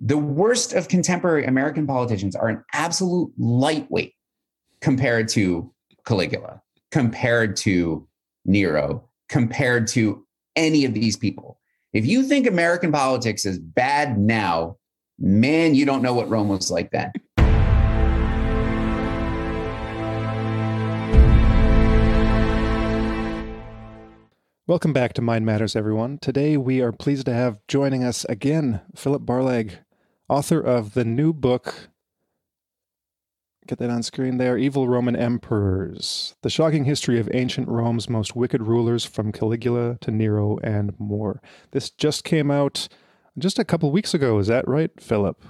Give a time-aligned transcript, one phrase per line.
[0.00, 4.14] the worst of contemporary American politicians are an absolute lightweight
[4.80, 5.72] compared to
[6.06, 8.06] Caligula, compared to
[8.44, 10.24] Nero, compared to
[10.54, 11.58] any of these people.
[11.92, 14.76] If you think American politics is bad now,
[15.18, 17.10] man, you don't know what Rome was like then.
[24.68, 26.18] Welcome back to Mind Matters, everyone.
[26.18, 29.78] Today we are pleased to have joining us again Phillip Barlag,
[30.28, 31.88] author of the new book.
[33.66, 38.34] Get that on screen there Evil Roman Emperors The Shocking History of Ancient Rome's Most
[38.34, 41.42] Wicked Rulers from Caligula to Nero and more.
[41.72, 42.88] This just came out
[43.36, 44.38] just a couple weeks ago.
[44.38, 45.44] Is that right, Phillip?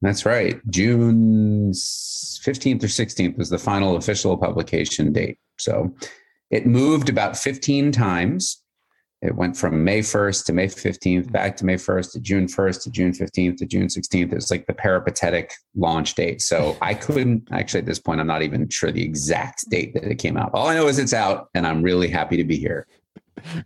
[0.00, 0.60] That's right.
[0.70, 5.38] June 15th or 16th was the final official publication date.
[5.58, 5.94] So,
[6.50, 8.62] it moved about 15 times.
[9.22, 12.82] It went from May 1st to May 15th, back to May 1st to June 1st
[12.82, 14.32] to June 15th to June 16th.
[14.32, 16.42] It's like the peripatetic launch date.
[16.42, 20.04] So I couldn't actually at this point, I'm not even sure the exact date that
[20.04, 20.50] it came out.
[20.52, 22.86] All I know is it's out and I'm really happy to be here.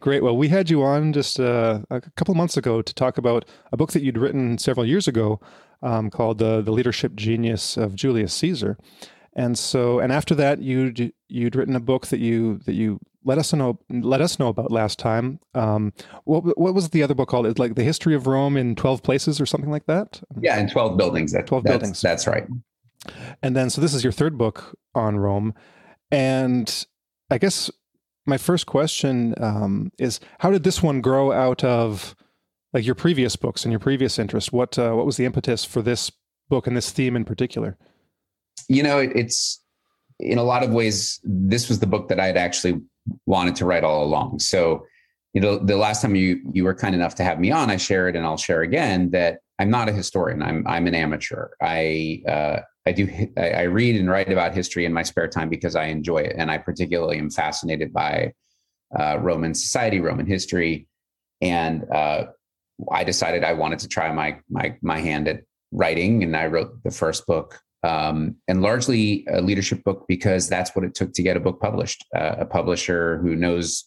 [0.00, 0.22] Great.
[0.22, 3.76] Well, we had you on just uh, a couple months ago to talk about a
[3.76, 5.40] book that you'd written several years ago
[5.82, 8.76] um, called the, the Leadership Genius of Julius Caesar.
[9.40, 13.38] And so, and after that, you'd you'd written a book that you that you let
[13.38, 15.40] us know let us know about last time.
[15.54, 17.46] Um, what what was the other book called?
[17.46, 20.20] It's like the history of Rome in twelve places or something like that.
[20.42, 21.32] Yeah, in twelve buildings.
[21.32, 22.02] That, twelve that's, buildings.
[22.02, 22.46] That's right.
[23.42, 25.54] And then, so this is your third book on Rome,
[26.10, 26.84] and
[27.30, 27.70] I guess
[28.26, 32.14] my first question um, is, how did this one grow out of
[32.74, 34.52] like your previous books and your previous interest?
[34.52, 36.12] What uh, what was the impetus for this
[36.50, 37.78] book and this theme in particular?
[38.68, 39.62] You know, it, it's
[40.18, 42.80] in a lot of ways, this was the book that I had actually
[43.26, 44.38] wanted to write all along.
[44.38, 44.84] So,
[45.32, 47.76] you know, the last time you you were kind enough to have me on, I
[47.76, 50.42] shared and I'll share again that I'm not a historian.
[50.42, 51.48] I'm I'm an amateur.
[51.62, 55.76] I uh, I do I read and write about history in my spare time because
[55.76, 58.32] I enjoy it, and I particularly am fascinated by
[58.98, 60.88] uh, Roman society, Roman history,
[61.40, 62.24] and uh,
[62.90, 66.82] I decided I wanted to try my my my hand at writing, and I wrote
[66.82, 71.22] the first book um, and largely a leadership book because that's what it took to
[71.22, 72.04] get a book published.
[72.14, 73.84] Uh, a publisher who knows,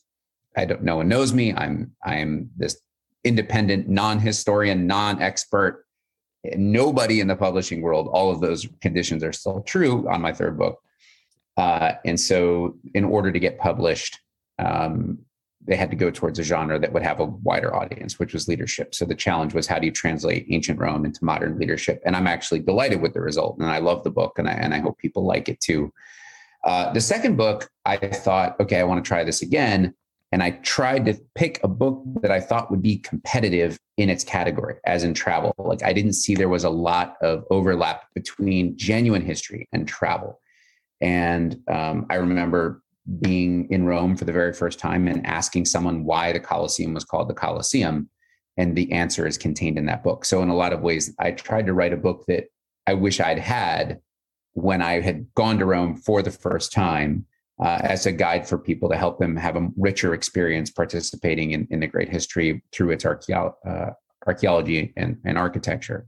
[0.57, 1.53] I don't, no one knows me.
[1.53, 2.81] I'm I'm this
[3.23, 5.85] independent, non-historian, non-expert.
[6.55, 8.09] Nobody in the publishing world.
[8.11, 10.79] All of those conditions are still true on my third book.
[11.55, 14.19] Uh, and so, in order to get published,
[14.59, 15.19] um,
[15.65, 18.47] they had to go towards a genre that would have a wider audience, which was
[18.47, 18.93] leadership.
[18.93, 22.01] So the challenge was how do you translate ancient Rome into modern leadership?
[22.05, 24.73] And I'm actually delighted with the result, and I love the book, and I and
[24.73, 25.91] I hope people like it too.
[26.63, 29.93] Uh, the second book, I thought, okay, I want to try this again,
[30.31, 34.23] and I tried to pick a book that I thought would be competitive in its
[34.23, 35.53] category, as in travel.
[35.57, 40.39] Like I didn't see there was a lot of overlap between genuine history and travel.
[41.01, 42.82] And um, I remember
[43.19, 47.03] being in Rome for the very first time and asking someone why the Colosseum was
[47.03, 48.09] called the Colosseum.
[48.55, 50.25] And the answer is contained in that book.
[50.25, 52.45] So, in a lot of ways, I tried to write a book that
[52.85, 53.99] I wish I'd had
[54.53, 57.25] when I had gone to Rome for the first time
[57.59, 61.67] uh, as a guide for people to help them have a richer experience participating in,
[61.71, 63.91] in the great history through its archeo- uh,
[64.27, 66.05] archaeology and, and architecture.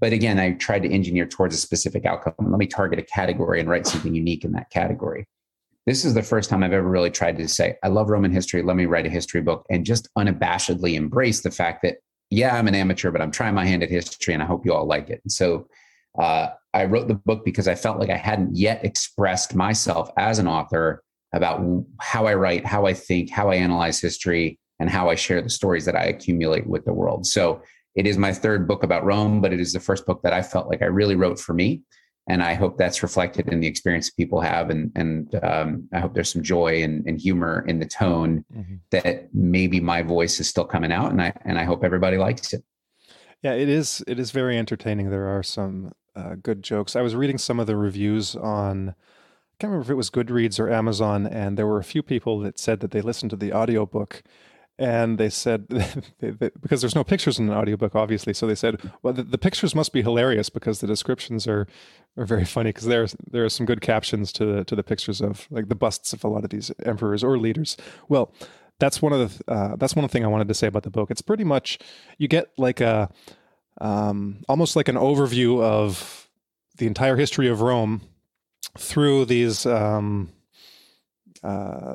[0.00, 2.34] But again, I tried to engineer towards a specific outcome.
[2.38, 5.26] Let me target a category and write something unique in that category
[5.86, 8.62] this is the first time I've ever really tried to say, I love Roman history.
[8.62, 11.98] Let me write a history book and just unabashedly embrace the fact that,
[12.30, 14.72] yeah, I'm an amateur, but I'm trying my hand at history and I hope you
[14.72, 15.20] all like it.
[15.24, 15.68] And so
[16.18, 20.38] uh, I wrote the book because I felt like I hadn't yet expressed myself as
[20.38, 21.02] an author
[21.34, 21.60] about
[22.00, 25.50] how I write, how I think, how I analyze history, and how I share the
[25.50, 27.26] stories that I accumulate with the world.
[27.26, 27.62] So
[27.94, 30.42] it is my third book about Rome, but it is the first book that I
[30.42, 31.82] felt like I really wrote for me
[32.26, 36.14] and I hope that's reflected in the experience people have, and and um, I hope
[36.14, 38.76] there's some joy and, and humor in the tone mm-hmm.
[38.90, 42.52] that maybe my voice is still coming out, and I and I hope everybody likes
[42.52, 42.64] it.
[43.42, 44.02] Yeah, it is.
[44.06, 45.10] It is very entertaining.
[45.10, 46.96] There are some uh, good jokes.
[46.96, 48.90] I was reading some of the reviews on.
[48.90, 52.40] I can't remember if it was Goodreads or Amazon, and there were a few people
[52.40, 54.22] that said that they listened to the audiobook
[54.78, 55.68] and they said
[56.18, 58.34] they, they, because there's no pictures in an audiobook obviously.
[58.34, 61.66] So they said well the, the, pictures must be hilarious because the descriptions are
[62.16, 65.20] are very funny because there's there are some good captions to the to the pictures
[65.20, 67.76] of like the busts of a lot of these emperors or leaders.
[68.08, 68.32] Well
[68.80, 71.10] that's one of the uh, that's one thing i wanted to say about the book.
[71.10, 71.78] It's pretty much
[72.18, 73.10] you get like a
[73.80, 76.28] um, almost like an overview of
[76.76, 78.02] the entire history of rome
[78.78, 80.32] through these um,
[81.42, 81.94] uh,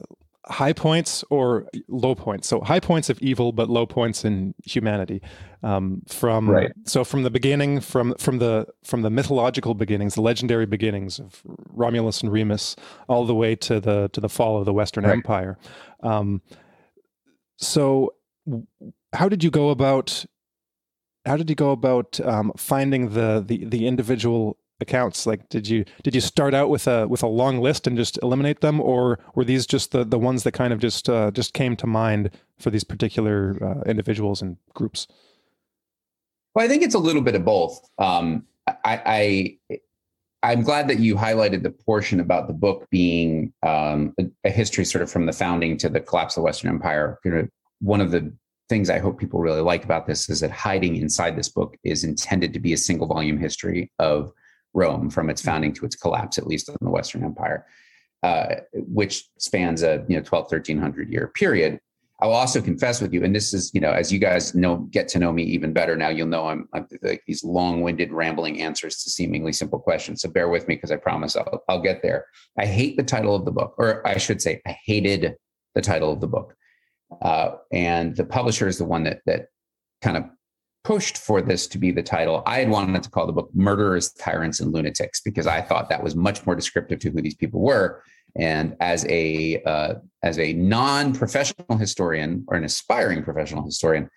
[0.50, 2.48] high points or low points.
[2.48, 5.22] So high points of evil, but low points in humanity.
[5.62, 6.72] Um, from right.
[6.86, 11.42] so from the beginning, from from the from the mythological beginnings, the legendary beginnings of
[11.46, 12.76] Romulus and Remus,
[13.08, 15.14] all the way to the to the fall of the Western right.
[15.14, 15.58] Empire.
[16.02, 16.42] Um,
[17.58, 18.14] so,
[19.14, 20.26] how did you go about?
[21.26, 25.26] How did you go about um, finding the, the the individual accounts?
[25.26, 28.20] Like did you did you start out with a with a long list and just
[28.22, 28.80] eliminate them?
[28.80, 31.88] Or were these just the the ones that kind of just uh, just came to
[31.88, 35.08] mind for these particular uh, individuals and groups?
[36.56, 37.80] Well i think it's a little bit of both.
[37.98, 39.80] Um, I, I
[40.44, 44.86] i'm glad that you highlighted the portion about the book being um, a, a, history
[44.86, 47.20] sort of from the founding to the collapse of the western empire.
[47.26, 47.48] You know,
[47.82, 48.32] one of the
[48.70, 52.04] things i hope people really like about this is that hiding inside this book is
[52.04, 54.32] intended to be a single volume history of
[54.74, 57.66] Rome from its founding to its collapse, at least in the Western Empire,
[58.24, 61.80] uh, which spans a you know 12, 1300 year period.
[62.22, 64.76] I will also confess with you, and this is, you know, as you guys know,
[64.92, 68.62] get to know me even better now, you'll know I'm, I'm like these long-winded, rambling
[68.62, 70.22] answers to seemingly simple questions.
[70.22, 72.26] So bear with me because I promise I'll, I'll get there.
[72.58, 75.36] I hate the title of the book, or I should say, I hated
[75.76, 76.58] the title of the book,
[77.22, 79.46] uh, and the publisher is the one that that
[80.02, 80.26] kind of
[80.84, 82.42] pushed for this to be the title.
[82.46, 86.04] I had wanted to call the book Murderers, Tyrants, and Lunatics because I thought that
[86.04, 88.04] was much more descriptive to who these people were.
[88.36, 94.10] And as a uh, as a non-professional historian or an aspiring professional historian,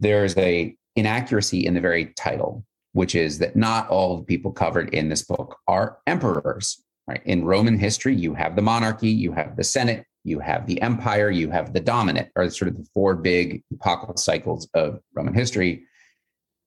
[0.00, 4.92] there's a inaccuracy in the very title, which is that not all the people covered
[4.94, 6.82] in this book are emperors.
[7.06, 7.22] Right?
[7.24, 11.30] In Roman history, you have the monarchy, you have the Senate, you have the empire,
[11.30, 15.84] you have the dominate, are sort of the four big epochal cycles of Roman history.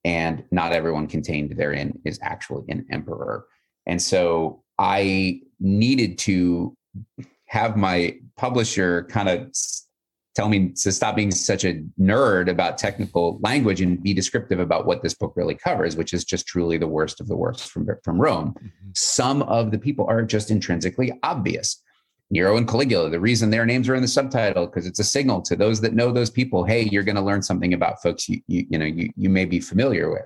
[0.04, 3.46] And not everyone contained therein is actually an emperor.
[3.86, 6.76] And so I needed to
[7.46, 9.52] have my publisher kind of
[10.34, 14.86] tell me to stop being such a nerd about technical language and be descriptive about
[14.86, 17.88] what this book really covers, which is just truly the worst of the worst from,
[18.04, 18.54] from Rome.
[18.54, 18.90] Mm-hmm.
[18.94, 21.84] Some of the people are just intrinsically obvious.
[22.32, 23.10] Nero and Caligula.
[23.10, 25.94] The reason their names are in the subtitle because it's a signal to those that
[25.94, 26.64] know those people.
[26.64, 29.46] Hey, you're going to learn something about folks you you, you know you you may
[29.46, 30.26] be familiar with.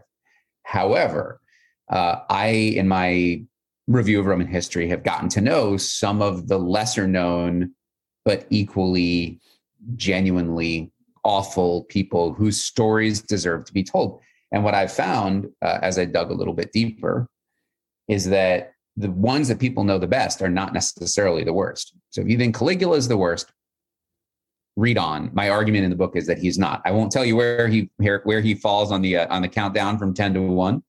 [0.63, 1.41] However,
[1.89, 3.43] uh, I in my
[3.87, 7.73] review of Roman history have gotten to know some of the lesser known
[8.23, 9.39] but equally
[9.95, 10.91] genuinely
[11.23, 14.19] awful people whose stories deserve to be told.
[14.51, 17.27] And what I found uh, as I dug a little bit deeper
[18.07, 21.93] is that the ones that people know the best are not necessarily the worst.
[22.09, 23.51] So if you think Caligula is the worst,
[24.75, 25.29] read on.
[25.33, 26.81] My argument in the book is that he's not.
[26.85, 29.97] I won't tell you where he where he falls on the uh, on the countdown
[29.97, 30.83] from ten to one,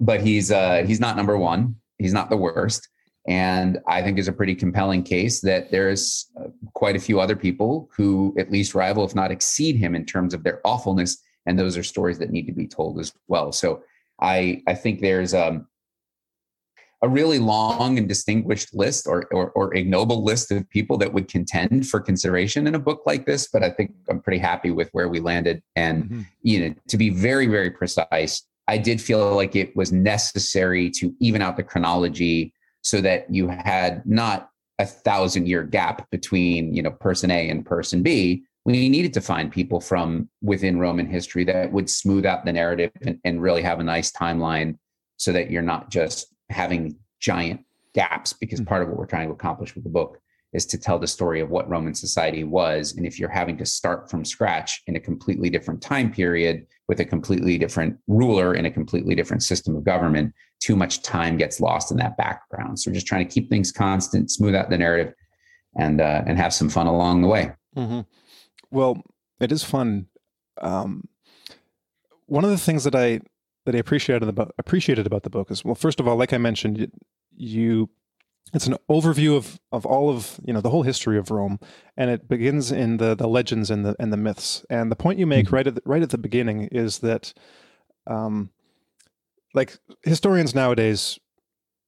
[0.00, 1.76] but he's uh, he's not number one.
[1.98, 2.88] He's not the worst.
[3.28, 7.36] And I think is a pretty compelling case that there's uh, quite a few other
[7.36, 11.18] people who at least rival, if not exceed him in terms of their awfulness.
[11.46, 13.52] And those are stories that need to be told as well.
[13.52, 13.82] So
[14.20, 15.66] I I think there's um,
[17.02, 21.28] a really long and distinguished list or, or, or ignoble list of people that would
[21.28, 24.88] contend for consideration in a book like this but i think i'm pretty happy with
[24.92, 26.20] where we landed and mm-hmm.
[26.42, 31.14] you know to be very very precise i did feel like it was necessary to
[31.18, 36.82] even out the chronology so that you had not a thousand year gap between you
[36.82, 41.42] know person a and person b we needed to find people from within roman history
[41.44, 44.76] that would smooth out the narrative and, and really have a nice timeline
[45.16, 47.60] so that you're not just having giant
[47.94, 48.68] gaps because mm-hmm.
[48.68, 50.18] part of what we're trying to accomplish with the book
[50.52, 52.94] is to tell the story of what Roman society was.
[52.94, 57.00] And if you're having to start from scratch in a completely different time period with
[57.00, 61.58] a completely different ruler in a completely different system of government, too much time gets
[61.60, 62.78] lost in that background.
[62.78, 65.14] So we're just trying to keep things constant, smooth out the narrative,
[65.76, 67.52] and uh, and have some fun along the way.
[67.76, 68.00] Mm-hmm.
[68.70, 69.02] Well,
[69.40, 70.06] it is fun.
[70.60, 71.08] Um,
[72.26, 73.20] one of the things that I
[73.64, 76.38] that I appreciated about appreciated about the book is well, first of all, like I
[76.38, 76.90] mentioned,
[77.36, 77.90] you
[78.52, 81.58] it's an overview of of all of you know the whole history of Rome,
[81.96, 84.64] and it begins in the the legends and the and the myths.
[84.68, 85.54] And the point you make mm-hmm.
[85.54, 87.32] right at the, right at the beginning is that,
[88.06, 88.50] um,
[89.54, 91.18] like historians nowadays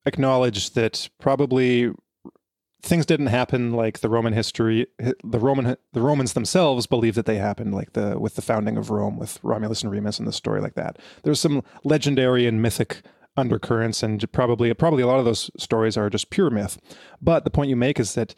[0.06, 1.90] acknowledge that probably
[2.84, 7.36] things didn't happen like the Roman history the Roman the Romans themselves believe that they
[7.36, 10.60] happened like the with the founding of Rome with Romulus and Remus and the story
[10.60, 10.98] like that.
[11.22, 13.02] There's some legendary and mythic
[13.36, 16.78] undercurrents and probably probably a lot of those stories are just pure myth.
[17.20, 18.34] But the point you make is that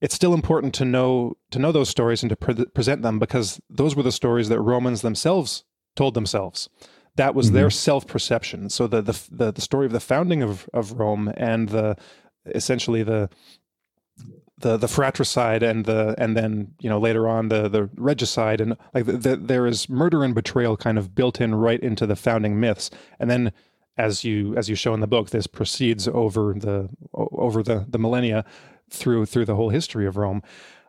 [0.00, 3.60] it's still important to know to know those stories and to pre- present them because
[3.70, 5.64] those were the stories that Romans themselves
[5.94, 6.68] told themselves.
[7.14, 7.56] That was mm-hmm.
[7.56, 8.68] their self perception.
[8.68, 11.96] So the, the the the story of the founding of of Rome and the
[12.54, 13.30] essentially the
[14.58, 18.76] the the fratricide and the and then you know later on the the regicide and
[18.94, 22.16] like the, the, there is murder and betrayal kind of built in right into the
[22.16, 22.90] founding myths.
[23.20, 23.52] And then
[23.98, 27.98] as you as you show in the book this proceeds over the over the the
[27.98, 28.44] millennia
[28.90, 30.42] through through the whole history of Rome.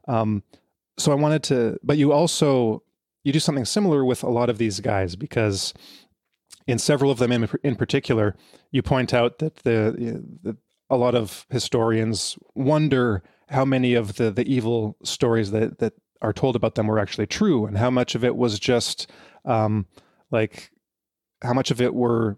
[0.08, 0.44] Um,
[0.98, 2.84] so I wanted to but you also
[3.24, 5.74] you do something similar with a lot of these guys because
[6.66, 8.36] in several of them in, in particular
[8.72, 10.56] you point out that the, the
[10.90, 16.34] a lot of historians wonder how many of the the evil stories that that are
[16.34, 19.10] told about them were actually true, and how much of it was just
[19.46, 19.86] um,
[20.32, 20.72] like
[21.42, 22.38] how much of it were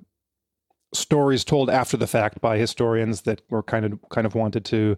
[0.93, 4.97] stories told after the fact by historians that were kind of kind of wanted to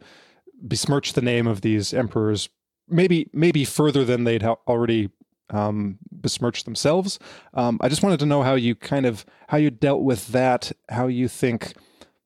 [0.62, 2.50] besmirch the name of these emperors,
[2.88, 5.10] maybe maybe further than they'd already
[5.50, 7.20] um, besmirched themselves.
[7.54, 10.72] Um, I just wanted to know how you kind of how you dealt with that,
[10.90, 11.74] how you think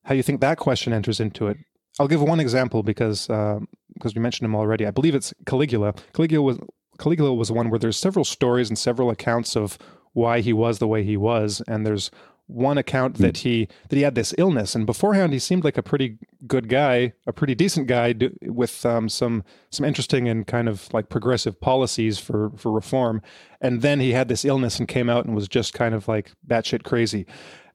[0.04, 1.58] how you think that question enters into it
[2.00, 3.60] I'll give one example because uh,
[3.94, 4.86] because we mentioned him already.
[4.86, 5.94] I believe it's Caligula.
[6.14, 6.60] Caligula was
[7.00, 9.78] Caligula was one where there's several stories and several accounts of
[10.14, 12.12] why he was the way he was, and there's
[12.48, 15.84] one account that he that he had this illness, and beforehand he seemed like a
[15.84, 20.94] pretty good guy, a pretty decent guy with um, some some interesting and kind of
[20.94, 23.22] like progressive policies for for reform,
[23.62, 26.34] and then he had this illness and came out and was just kind of like
[26.48, 27.26] batshit crazy.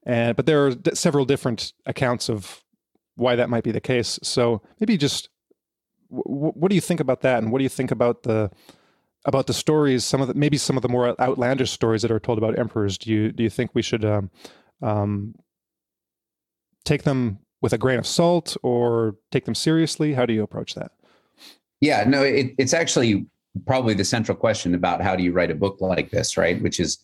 [0.04, 2.62] And but there are d- several different accounts of
[3.20, 4.18] why that might be the case.
[4.22, 5.28] So maybe just
[6.10, 8.50] w- what do you think about that, and what do you think about the
[9.26, 10.04] about the stories?
[10.04, 12.98] Some of the maybe some of the more outlandish stories that are told about emperors.
[12.98, 14.30] Do you do you think we should um,
[14.82, 15.34] um,
[16.84, 20.14] take them with a grain of salt or take them seriously?
[20.14, 20.92] How do you approach that?
[21.80, 23.26] Yeah, no, it, it's actually
[23.66, 26.60] probably the central question about how do you write a book like this, right?
[26.62, 26.98] Which is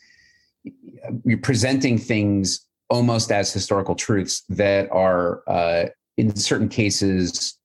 [1.25, 7.59] you're presenting things almost as historical truths that are uh, in certain cases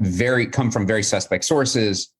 [0.00, 2.12] very come from very suspect sources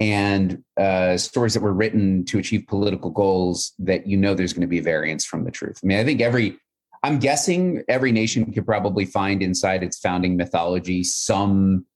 [0.00, 4.62] and uh, stories that were written to achieve political goals that you know there's going
[4.62, 5.78] to be variance from the truth.
[5.82, 6.58] I mean, I think every
[7.02, 11.86] I'm guessing every nation could probably find inside its founding mythology some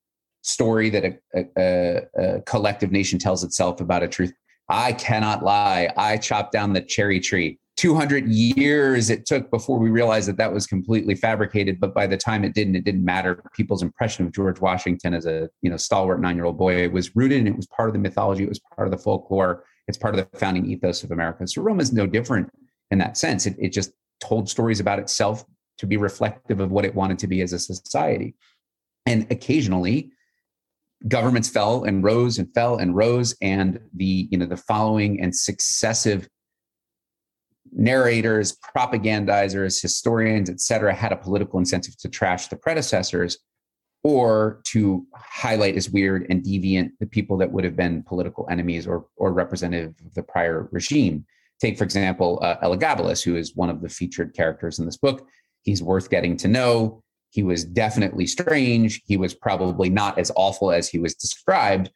[0.42, 4.32] story that a, a, a collective nation tells itself about a truth.
[4.68, 5.92] I cannot lie.
[5.96, 7.58] I chopped down the cherry tree.
[7.76, 12.16] 200 years it took before we realized that that was completely fabricated but by the
[12.16, 13.42] time it didn't it didn't matter.
[13.54, 17.48] People's impression of george washington as a you know stalwart nine-year-old boy was rooted and
[17.48, 20.30] it was part of the mythology it was part of the folklore it's part of
[20.30, 21.46] the founding ethos of america.
[21.46, 22.50] So rome is no different
[22.90, 23.46] in that sense.
[23.46, 25.44] It, it just told stories about itself
[25.78, 28.34] to be reflective of what it wanted to be as a society.
[29.06, 30.10] And occasionally
[31.08, 35.36] governments fell and rose and fell and rose and the you know the following and
[35.36, 36.28] successive
[37.74, 43.38] narrators, propagandizers, historians, etc., had a political incentive to trash the predecessors
[44.04, 48.86] or to highlight as weird and deviant the people that would have been political enemies
[48.86, 51.24] or, or representative of the prior regime.
[51.58, 55.26] Take, for example, uh, Elagabalus, who is one of the featured characters in this book.
[55.62, 57.02] He's worth getting to know.
[57.30, 59.02] He was definitely strange.
[59.06, 61.90] He was probably not as awful as he was described,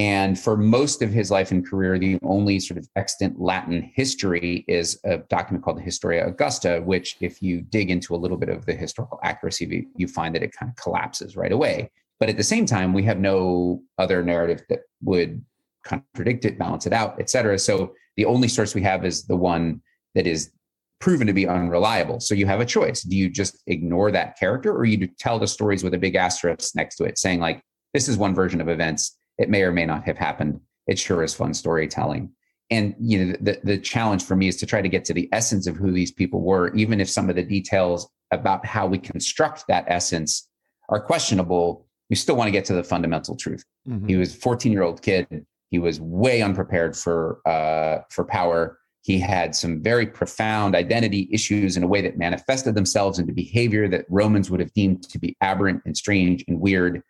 [0.00, 4.64] and for most of his life and career, the only sort of extant Latin history
[4.66, 8.48] is a document called the Historia Augusta, which, if you dig into a little bit
[8.48, 11.90] of the historical accuracy, you find that it kind of collapses right away.
[12.18, 15.44] But at the same time, we have no other narrative that would
[15.84, 17.58] contradict it, balance it out, et cetera.
[17.58, 19.82] So the only source we have is the one
[20.14, 20.50] that is
[20.98, 22.20] proven to be unreliable.
[22.20, 23.02] So you have a choice.
[23.02, 26.74] Do you just ignore that character or you tell the stories with a big asterisk
[26.74, 29.86] next to it saying, like, this is one version of events it may or may
[29.86, 30.60] not have happened.
[30.86, 32.30] It sure is fun storytelling.
[32.70, 35.28] And you know, the the challenge for me is to try to get to the
[35.32, 38.98] essence of who these people were, even if some of the details about how we
[38.98, 40.48] construct that essence
[40.88, 41.86] are questionable.
[42.10, 43.64] We still want to get to the fundamental truth.
[43.88, 44.08] Mm-hmm.
[44.08, 45.26] He was a 14 year old kid.
[45.70, 48.78] He was way unprepared for uh, for power.
[49.02, 53.88] He had some very profound identity issues in a way that manifested themselves into behavior
[53.88, 57.02] that Romans would have deemed to be aberrant and strange and weird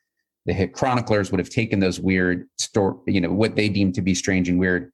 [0.47, 4.15] the chroniclers would have taken those weird story, you know, what they deemed to be
[4.15, 4.91] strange and weird,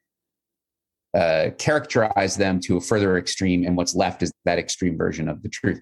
[1.16, 5.42] uh, characterize them to a further extreme, and what's left is that extreme version of
[5.42, 5.80] the truth.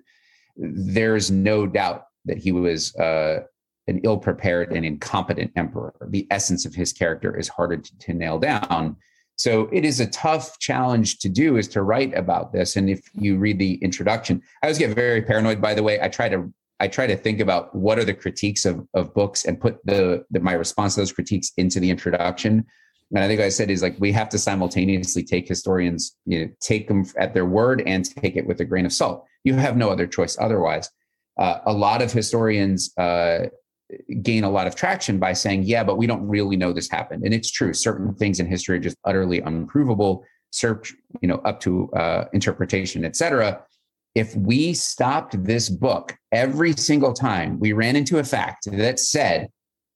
[0.56, 3.40] There's no doubt that he was uh,
[3.86, 5.94] an ill-prepared and incompetent emperor.
[6.08, 8.96] The essence of his character is harder to, to nail down.
[9.36, 12.76] So it is a tough challenge to do is to write about this.
[12.76, 16.00] And if you read the introduction, I always get very paranoid, by the way.
[16.00, 16.52] I try to
[16.84, 20.24] I try to think about what are the critiques of, of books and put the,
[20.32, 22.52] the my response to those critiques into the introduction.
[23.10, 26.48] And I think I said is like we have to simultaneously take historians, you know,
[26.60, 29.24] take them at their word and take it with a grain of salt.
[29.44, 30.86] You have no other choice otherwise.
[31.42, 33.46] Uh, a lot of historians uh,
[34.20, 37.24] gain a lot of traction by saying, yeah, but we don't really know this happened.
[37.24, 37.72] And it's true.
[37.72, 43.04] Certain things in history are just utterly unprovable, search, you know, up to uh, interpretation,
[43.04, 43.48] et cetera.
[44.14, 49.48] If we stopped this book every single time we ran into a fact that said,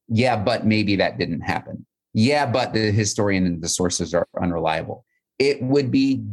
[0.09, 1.87] yeah, but maybe that didn't happen.
[2.15, 5.05] Yeah, but the historian and the sources are unreliable.
[5.39, 6.25] It would be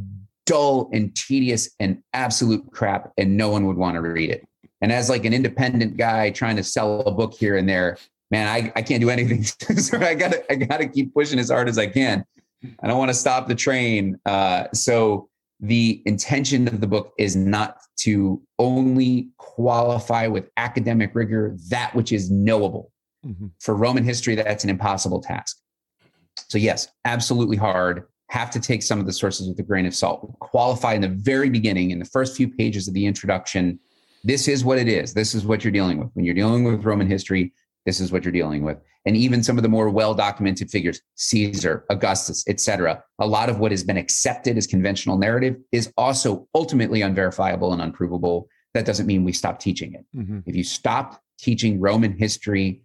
[0.46, 4.48] dull and tedious and absolute crap, and no one would want to read it.
[4.82, 7.98] And as like an independent guy trying to sell a book here and there,
[8.32, 9.44] man, I, I can't do anything.
[9.78, 12.26] so I gotta I gotta keep pushing as hard as I can.
[12.82, 14.20] I don't want to stop the train.
[14.26, 15.30] Uh, so
[15.68, 22.12] the intention of the book is not to only qualify with academic rigor that which
[22.12, 22.92] is knowable.
[23.26, 23.48] Mm-hmm.
[23.60, 25.58] For Roman history, that's an impossible task.
[26.50, 28.04] So yes, absolutely hard.
[28.30, 30.38] Have to take some of the sources with a grain of salt.
[30.40, 33.80] Qualify in the very beginning, in the first few pages of the introduction,
[34.24, 35.14] this is what it is.
[35.14, 36.10] This is what you're dealing with.
[36.14, 37.54] When you're dealing with Roman history,
[37.86, 38.78] this is what you're dealing with.
[39.06, 43.04] And even some of the more well-documented figures, Caesar, Augustus, etc.
[43.20, 47.82] A lot of what has been accepted as conventional narrative is also ultimately unverifiable and
[47.82, 48.48] unprovable.
[48.74, 50.06] That doesn't mean we stop teaching it.
[50.16, 50.40] Mm-hmm.
[50.46, 52.82] If you stop teaching Roman history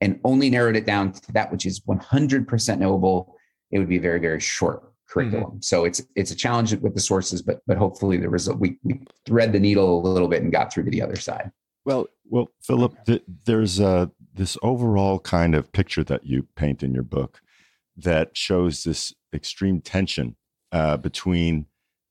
[0.00, 3.36] and only narrowed it down to that which is 100% knowable,
[3.70, 5.44] it would be a very, very short curriculum.
[5.44, 5.60] Mm-hmm.
[5.60, 9.00] So it's it's a challenge with the sources, but but hopefully the result we we
[9.26, 11.50] thread the needle a little bit and got through to the other side.
[11.84, 16.94] Well, well, Phillip, th- there's uh, this overall kind of picture that you paint in
[16.94, 17.40] your book
[17.96, 20.36] that shows this extreme tension
[20.72, 21.66] uh, between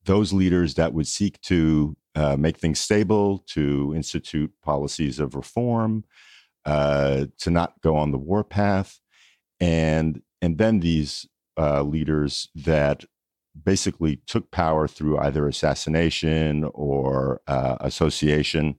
[0.06, 6.04] those leaders that would seek to uh, make things stable, to institute policies of reform,
[6.66, 9.00] uh, to not go on the war path,
[9.60, 13.06] and and then these uh, leaders that
[13.64, 18.78] basically took power through either assassination or uh, association,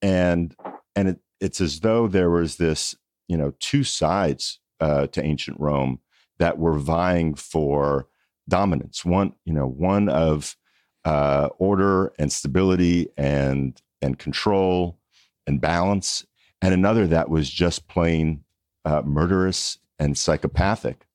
[0.00, 0.54] and
[0.96, 2.94] and it, it's as though there was this
[3.28, 6.00] you know two sides uh, to ancient Rome
[6.38, 8.08] that were vying for
[8.48, 9.04] dominance.
[9.04, 10.56] One you know one of
[11.04, 14.98] uh, order and stability and and control
[15.46, 16.26] and balance,
[16.62, 18.44] and another that was just plain
[18.84, 21.06] uh, murderous and psychopathic.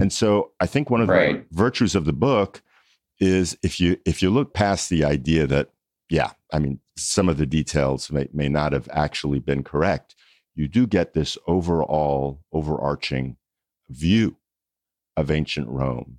[0.00, 1.48] And so I think one of right.
[1.48, 2.62] the virtues of the book
[3.20, 5.70] is if you if you look past the idea that
[6.08, 10.14] yeah, I mean some of the details may, may not have actually been correct,
[10.54, 13.36] you do get this overall overarching
[13.88, 14.36] view
[15.16, 16.18] of ancient Rome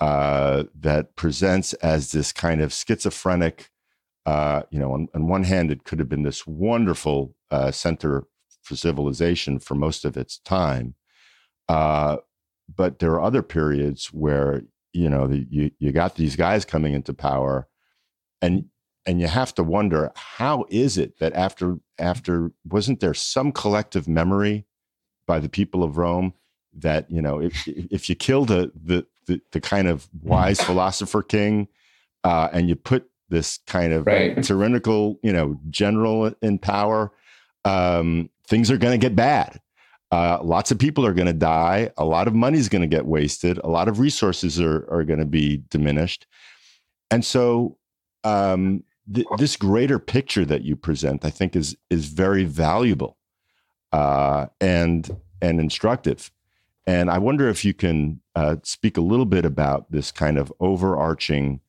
[0.00, 3.70] uh, that presents as this kind of schizophrenic.
[4.26, 8.24] Uh, you know, on, on, one hand, it could have been this wonderful uh, center
[8.62, 10.94] for civilization for most of its time,
[11.68, 12.16] uh,
[12.74, 14.62] but there are other periods where
[14.94, 17.68] you know you you got these guys coming into power,
[18.40, 18.64] and
[19.06, 24.08] and you have to wonder how is it that after after wasn't there some collective
[24.08, 24.64] memory
[25.26, 26.34] by the people of Rome
[26.74, 31.22] that you know if if you kill the the the, the kind of wise philosopher
[31.22, 31.68] king
[32.24, 34.42] uh, and you put this kind of right.
[34.42, 37.12] tyrannical you know general in power
[37.64, 39.60] um, things are going to get bad
[40.14, 41.90] uh, lots of people are going to die.
[41.96, 43.58] A lot of money is going to get wasted.
[43.64, 46.28] A lot of resources are, are going to be diminished.
[47.10, 47.78] And so,
[48.22, 53.18] um, th- this greater picture that you present, I think, is is very valuable
[53.92, 56.30] uh, and and instructive.
[56.86, 60.52] And I wonder if you can uh, speak a little bit about this kind of
[60.60, 61.60] overarching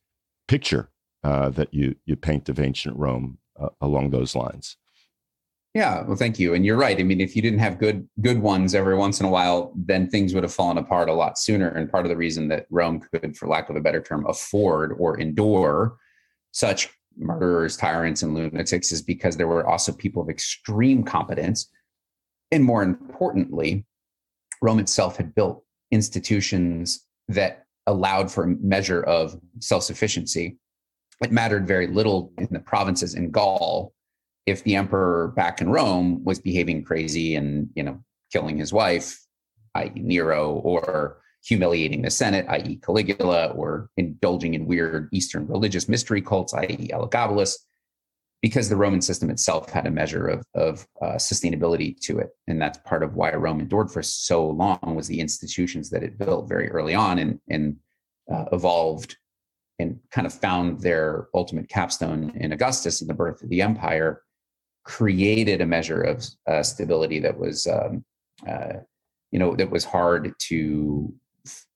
[0.47, 0.89] picture
[1.23, 4.77] uh, that you you paint of ancient Rome uh, along those lines.
[5.73, 6.53] Yeah, well, thank you.
[6.53, 6.97] And you're right.
[6.97, 10.09] I mean, if you didn't have good good ones every once in a while, then
[10.09, 11.67] things would have fallen apart a lot sooner.
[11.67, 14.93] And part of the reason that Rome could, for lack of a better term, afford
[14.97, 15.97] or endure
[16.51, 21.69] such murderers, tyrants, and lunatics is because there were also people of extreme competence.
[22.51, 23.85] And more importantly,
[24.61, 30.57] Rome itself had built institutions that allowed for a measure of self sufficiency.
[31.21, 33.93] It mattered very little in the provinces in Gaul
[34.45, 39.25] if the emperor back in Rome was behaving crazy and, you know, killing his wife,
[39.75, 46.21] i.e., Nero, or humiliating the Senate, i.e., Caligula, or indulging in weird Eastern religious mystery
[46.21, 47.55] cults, i.e., Elagabalus,
[48.41, 52.29] because the Roman system itself had a measure of, of uh, sustainability to it.
[52.47, 56.17] And that's part of why Rome endured for so long was the institutions that it
[56.17, 57.77] built very early on and, and
[58.31, 59.15] uh, evolved
[59.77, 64.23] and kind of found their ultimate capstone in Augustus and the birth of the empire
[64.83, 68.03] created a measure of uh, stability that was, um,
[68.47, 68.73] uh,
[69.31, 71.13] you know, that was hard to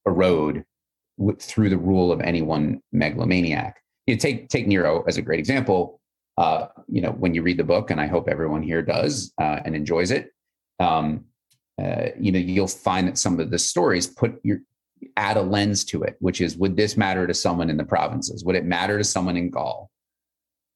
[0.06, 0.64] erode
[1.40, 3.82] through the rule of any one megalomaniac.
[4.08, 6.00] You take take Nero as a great example.
[6.38, 9.60] Uh, you know, when you read the book, and I hope everyone here does uh,
[9.66, 10.32] and enjoys it,
[10.80, 11.26] um,
[11.82, 14.60] uh, you know, you'll find that some of the stories put your
[15.18, 18.44] add a lens to it, which is would this matter to someone in the provinces?
[18.44, 19.90] Would it matter to someone in Gaul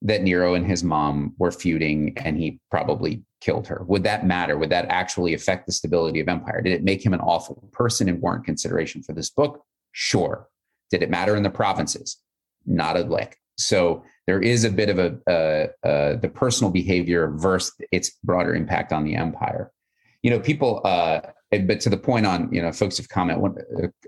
[0.02, 3.84] that Nero and his mom were feuding and he probably killed her?
[3.88, 4.58] Would that matter?
[4.58, 6.62] Would that actually affect the stability of empire?
[6.62, 9.64] Did it make him an awful person and warrant consideration for this book?
[9.92, 10.48] Sure.
[10.90, 12.18] Did it matter in the provinces?
[12.66, 13.38] Not a lick.
[13.58, 18.56] So there is a bit of a uh, uh, the personal behavior versus its broader
[18.56, 19.72] impact on the empire.
[20.22, 20.82] You know, people.
[20.86, 23.56] Uh, but to the point on you know, folks have comment one,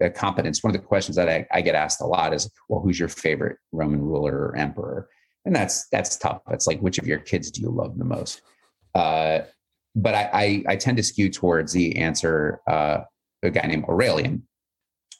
[0.04, 0.64] uh, competence.
[0.64, 3.10] One of the questions that I, I get asked a lot is, well, who's your
[3.10, 5.10] favorite Roman ruler or emperor?
[5.46, 6.42] And that's that's tough.
[6.48, 8.42] That's like which of your kids do you love the most?
[8.96, 9.42] Uh,
[9.96, 13.02] but I, I, I tend to skew towards the answer uh,
[13.44, 14.44] a guy named Aurelian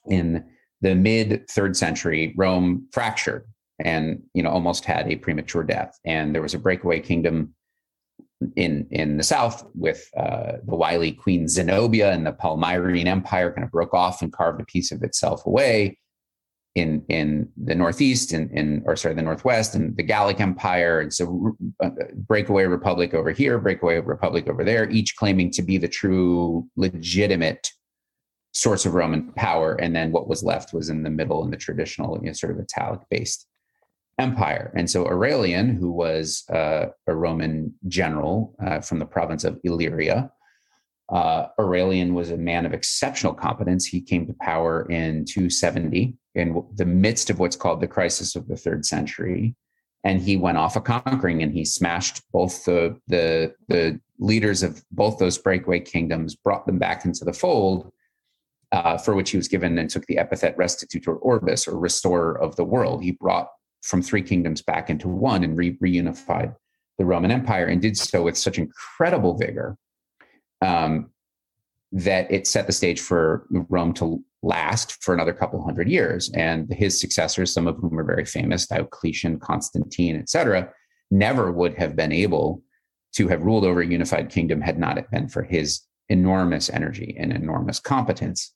[0.08, 0.44] in
[0.82, 2.34] the mid third century.
[2.36, 3.46] Rome fractured
[3.80, 7.54] and you know almost had a premature death and there was a breakaway kingdom
[8.56, 13.66] in in the south with uh, the wily queen zenobia and the palmyrene empire kind
[13.66, 15.98] of broke off and carved a piece of itself away
[16.76, 21.00] in in the northeast and in, in or sorry the northwest and the gallic empire
[21.00, 25.78] and so uh, breakaway republic over here breakaway republic over there each claiming to be
[25.78, 27.70] the true legitimate
[28.52, 31.58] source of roman power and then what was left was in the middle in the
[31.58, 33.48] traditional you know, sort of italic based
[34.18, 34.72] empire.
[34.76, 40.32] And so Aurelian, who was uh, a Roman general uh, from the province of Illyria,
[41.10, 43.86] uh, Aurelian was a man of exceptional competence.
[43.86, 48.48] He came to power in 270 in the midst of what's called the crisis of
[48.48, 49.56] the third century.
[50.04, 54.84] And he went off a conquering and he smashed both the, the, the leaders of
[54.92, 57.92] both those breakaway kingdoms, brought them back into the fold,
[58.72, 62.56] uh, for which he was given and took the epithet restitutor orbis or restorer of
[62.56, 63.02] the world.
[63.02, 63.50] He brought
[63.82, 66.56] from three kingdoms back into one and re- reunified
[66.98, 69.78] the Roman Empire and did so with such incredible vigor
[70.62, 71.10] um,
[71.96, 76.30] that it set the stage for Rome to last for another couple hundred years.
[76.36, 80.70] And his successors, some of whom are very famous, Diocletian, Constantine, etc.,
[81.10, 82.62] never would have been able
[83.14, 87.16] to have ruled over a unified kingdom had not it been for his enormous energy
[87.18, 88.54] and enormous competence.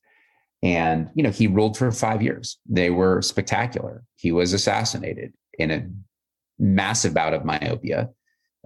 [0.62, 2.58] And, you know, he ruled for five years.
[2.68, 4.04] They were spectacular.
[4.18, 5.88] He was assassinated in a
[6.62, 8.10] massive bout of myopia.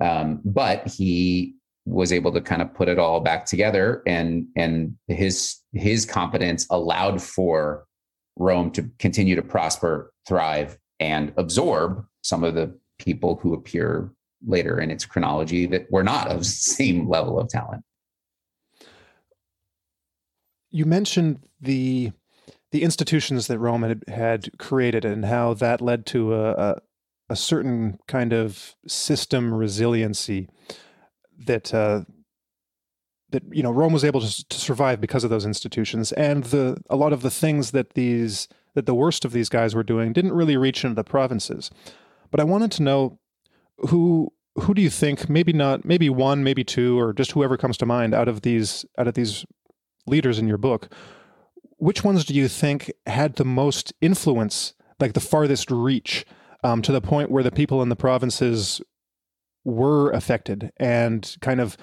[0.01, 4.95] Um, but he was able to kind of put it all back together and and
[5.07, 7.85] his his competence allowed for
[8.37, 14.11] Rome to continue to prosper, thrive, and absorb some of the people who appear
[14.45, 17.83] later in its chronology that were not of same level of talent.
[20.71, 22.11] You mentioned the
[22.71, 26.81] the institutions that Rome had, had created and how that led to a, a,
[27.29, 30.49] a certain kind of system resiliency
[31.45, 32.01] that uh,
[33.33, 36.77] that you know Rome was able to, to survive because of those institutions and the
[36.89, 40.13] a lot of the things that these that the worst of these guys were doing
[40.13, 41.69] didn't really reach into the provinces.
[42.31, 43.19] But I wanted to know
[43.89, 47.77] who who do you think maybe not maybe one maybe two or just whoever comes
[47.77, 49.45] to mind out of these out of these
[50.05, 50.93] leaders in your book,
[51.77, 56.25] which ones do you think had the most influence, like the farthest reach,
[56.63, 58.81] um, to the point where the people in the provinces
[59.63, 61.77] were affected and kind of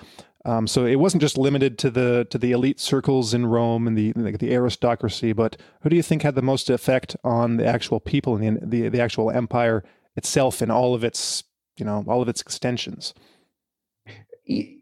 [0.46, 3.96] um, so it wasn't just limited to the to the elite circles in Rome and
[3.96, 8.00] the the aristocracy, but who do you think had the most effect on the actual
[8.00, 9.84] people and the, the the actual empire
[10.16, 11.44] itself and all of its
[11.76, 13.12] you know all of its extensions?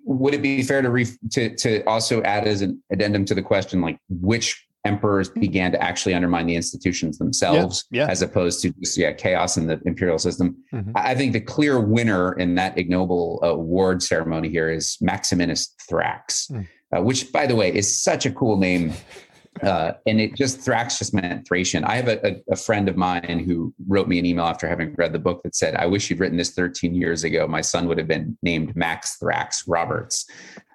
[0.06, 3.42] would it be fair to, re- to to also add as an addendum to the
[3.42, 8.11] question like which emperors began to actually undermine the institutions themselves yeah, yeah.
[8.11, 10.90] as opposed to just yeah chaos in the imperial system mm-hmm.
[10.96, 16.66] i think the clear winner in that ignoble award ceremony here is maximinus thrax mm.
[16.96, 18.92] uh, which by the way is such a cool name
[19.62, 21.85] uh, and it just Thrax just meant Thracian.
[21.85, 25.12] I have a, a, friend of mine who wrote me an email after having read
[25.12, 27.46] the book that said, "I wish you'd written this 13 years ago.
[27.46, 30.27] My son would have been named Max Thrax Roberts,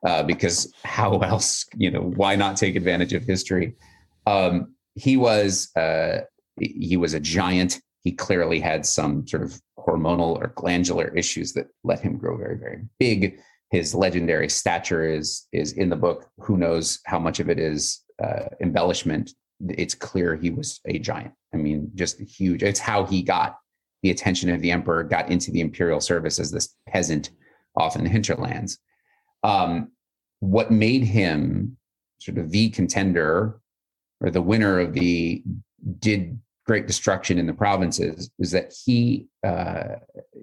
[0.06, 1.66] uh, because how else?
[1.76, 3.76] You know, why not take advantage of history?"
[4.26, 6.22] Um, he was uh,
[6.60, 7.82] he was a giant.
[8.04, 12.58] He clearly had some sort of hormonal or glandular issues that let him grow very
[12.58, 13.40] very big.
[13.72, 16.30] His legendary stature is is in the book.
[16.40, 19.32] Who knows how much of it is uh, embellishment,
[19.70, 21.34] it's clear he was a giant.
[21.54, 22.64] I mean, just huge.
[22.64, 23.58] It's how he got
[24.02, 27.32] the attention of the emperor, got into the imperial service as this peasant
[27.76, 28.80] off in the hinterlands.
[29.44, 29.92] Um,
[30.40, 31.78] what made him
[32.20, 33.60] sort of the contender
[34.24, 35.44] or the winner of the
[36.00, 39.96] did great destruction in the provinces was that he, uh,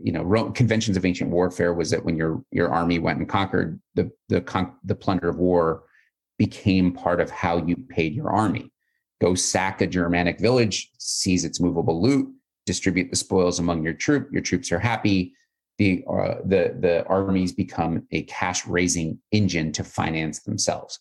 [0.03, 3.29] you know, Rome, conventions of ancient warfare was that when your your army went and
[3.29, 5.85] conquered the the con- the plunder of war
[6.39, 8.71] became part of how you paid your army.
[9.21, 12.31] Go sack a Germanic village, seize its movable loot,
[12.67, 14.29] distribute the spoils among your troop.
[14.33, 15.35] Your troops are happy.
[15.79, 20.99] The uh, the the armies become a cash raising engine to finance themselves.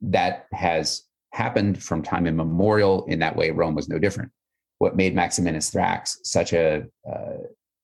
[0.00, 1.05] That has
[1.36, 3.04] happened from time immemorial.
[3.06, 4.32] In that way, Rome was no different.
[4.78, 7.36] What made Maximinus Thrax such a uh,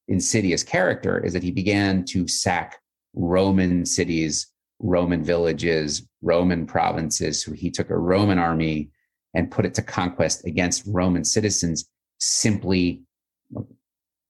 [0.09, 2.79] insidious character is that he began to sack
[3.15, 4.49] Roman cities,
[4.81, 7.45] Roman villages, Roman provinces.
[7.45, 8.91] So he took a Roman army
[9.35, 11.89] and put it to conquest against Roman citizens,
[12.19, 13.03] simply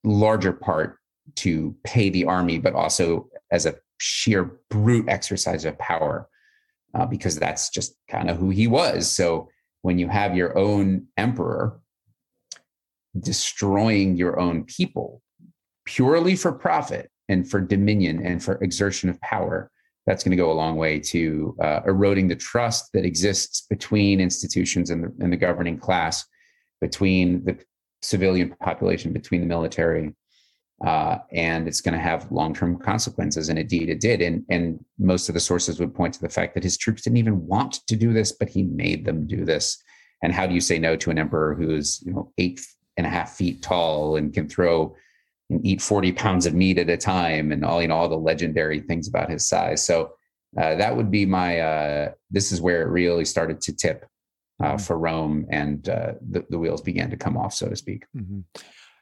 [0.05, 0.99] larger part
[1.37, 6.29] to pay the army, but also as a sheer brute exercise of power
[6.95, 9.11] uh, because that's just kind of who he was.
[9.11, 9.49] So
[9.83, 11.81] when you have your own emperor
[13.19, 15.21] destroying your own people
[15.85, 19.71] purely for profit and for dominion and for exertion of power,
[20.07, 24.21] that's going to go a long way to uh, eroding the trust that exists between
[24.21, 26.25] institutions and the, and the governing class,
[26.81, 27.57] between the
[28.03, 30.13] civilian population, between the military,
[30.85, 33.49] uh, and it's going to have long-term consequences.
[33.49, 34.21] And indeed, it did.
[34.21, 37.19] And and most of the sources would point to the fact that his troops didn't
[37.19, 39.83] even want to do this, but he made them do this.
[40.23, 42.61] And how do you say no to an emperor who's you know eight
[42.97, 44.95] and a half feet tall and can throw
[45.51, 48.17] and eat 40 pounds of meat at a time and all you know all the
[48.17, 50.13] legendary things about his size so
[50.59, 54.07] uh, that would be my uh, this is where it really started to tip
[54.63, 54.77] uh, mm-hmm.
[54.79, 58.41] for rome and uh, the, the, wheels began to come off so to speak mm-hmm.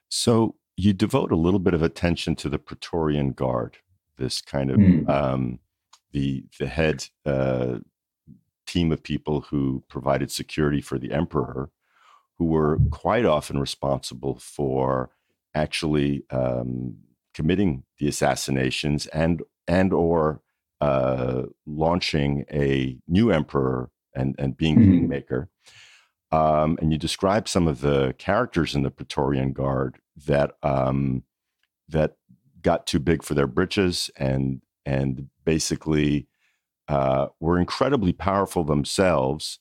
[0.08, 3.76] so you devote a little bit of attention to the Praetorian Guard,
[4.16, 5.08] this kind of mm.
[5.08, 5.58] um,
[6.12, 7.78] the the head uh,
[8.66, 11.70] team of people who provided security for the emperor,
[12.38, 15.10] who were quite often responsible for
[15.54, 16.96] actually um,
[17.34, 20.40] committing the assassinations and and or
[20.80, 24.84] uh, launching a new emperor and and being mm.
[24.84, 25.50] kingmaker.
[26.32, 31.24] Um, and you describe some of the characters in the Praetorian Guard that um,
[31.88, 32.16] that
[32.62, 36.26] got too big for their britches and and basically
[36.88, 39.58] uh, were incredibly powerful themselves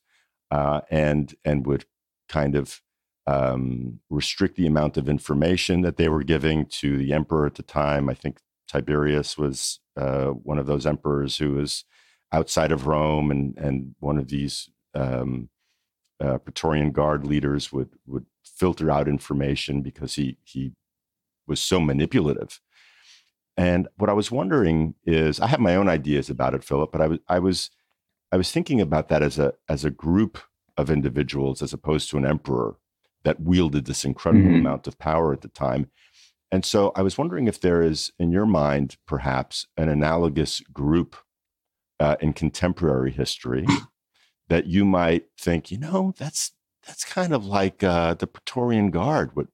[0.52, 1.86] uh, and and would
[2.28, 2.82] kind of
[3.28, 7.63] um, restrict the amount of information that they were giving to the emperor at the
[7.63, 8.10] time.
[8.10, 11.86] I think Tiberius was uh, one of those emperors who was
[12.32, 15.50] outside of Rome, and and one of these um,
[16.19, 20.73] uh, Praetorian Guard leaders would would filter out information because he he
[21.47, 22.60] was so manipulative.
[23.58, 27.01] And what I was wondering is, I have my own ideas about it, Phillip, but
[27.01, 27.69] I was I was
[28.32, 30.39] I was thinking about that as a as a group
[30.77, 32.77] of individuals as opposed to an emperor
[33.23, 34.65] that wielded this incredible mm-hmm.
[34.65, 35.89] amount of power at the time.
[36.51, 41.15] And so I was wondering if there is, in your mind, perhaps an analogous group
[41.99, 43.65] uh, in contemporary history
[44.49, 46.51] that you might think, you know, that's
[46.85, 49.47] that's kind of like uh, the Praetorian Guard, what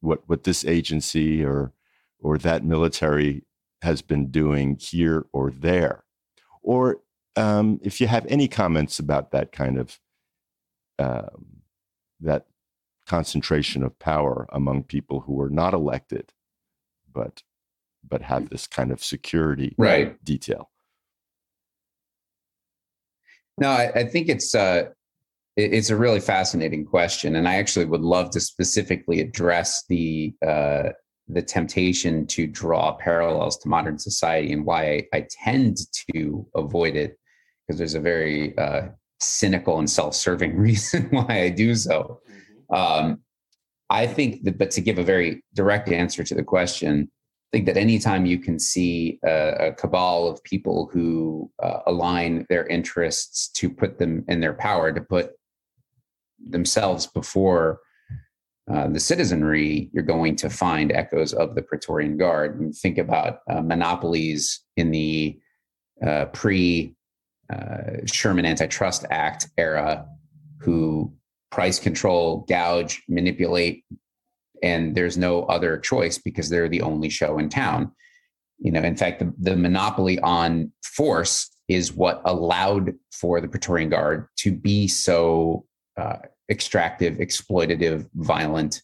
[0.00, 1.72] what what this agency or
[2.18, 3.44] or that military
[3.82, 6.04] has been doing here or there,
[6.62, 7.00] or
[7.36, 9.98] um, if you have any comments about that kind of
[10.98, 11.62] um,
[12.20, 12.46] that
[13.06, 16.32] concentration of power among people who are not elected,
[17.12, 17.42] but
[18.08, 20.22] but have this kind of security right.
[20.24, 20.69] detail.
[23.60, 24.88] No, I, I think it's uh,
[25.56, 30.34] it, it's a really fascinating question, and I actually would love to specifically address the
[30.46, 30.90] uh,
[31.28, 35.76] the temptation to draw parallels to modern society and why I, I tend
[36.12, 37.18] to avoid it
[37.66, 38.88] because there's a very uh,
[39.20, 42.20] cynical and self-serving reason why I do so.
[42.70, 42.74] Mm-hmm.
[42.74, 43.20] Um,
[43.90, 47.10] I think that, but to give a very direct answer to the question,
[47.52, 52.66] think that anytime you can see a, a cabal of people who uh, align their
[52.66, 55.32] interests to put them in their power to put
[56.38, 57.80] themselves before
[58.70, 62.60] uh, the citizenry, you're going to find echoes of the Praetorian Guard.
[62.60, 65.38] And think about uh, monopolies in the
[66.06, 66.94] uh, pre
[67.52, 70.06] uh, Sherman Antitrust Act era,
[70.60, 71.12] who
[71.50, 73.84] price control, gouge, manipulate
[74.62, 77.92] and there's no other choice because they're the only show in town.
[78.58, 83.88] You know, in fact, the, the monopoly on force is what allowed for the Praetorian
[83.88, 85.64] Guard to be so
[85.96, 86.16] uh,
[86.50, 88.82] extractive, exploitative, violent,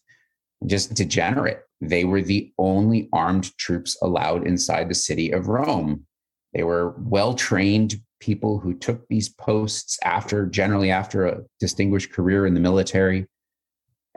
[0.65, 1.61] just degenerate.
[1.81, 6.05] They were the only armed troops allowed inside the city of Rome.
[6.53, 12.47] They were well trained people who took these posts after, generally after a distinguished career
[12.47, 13.27] in the military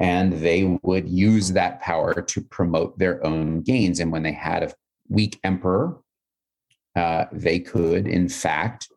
[0.00, 4.00] and they would use that power to promote their own gains.
[4.00, 4.72] And when they had a
[5.08, 5.98] weak emperor,
[6.96, 8.88] uh, they could, in fact,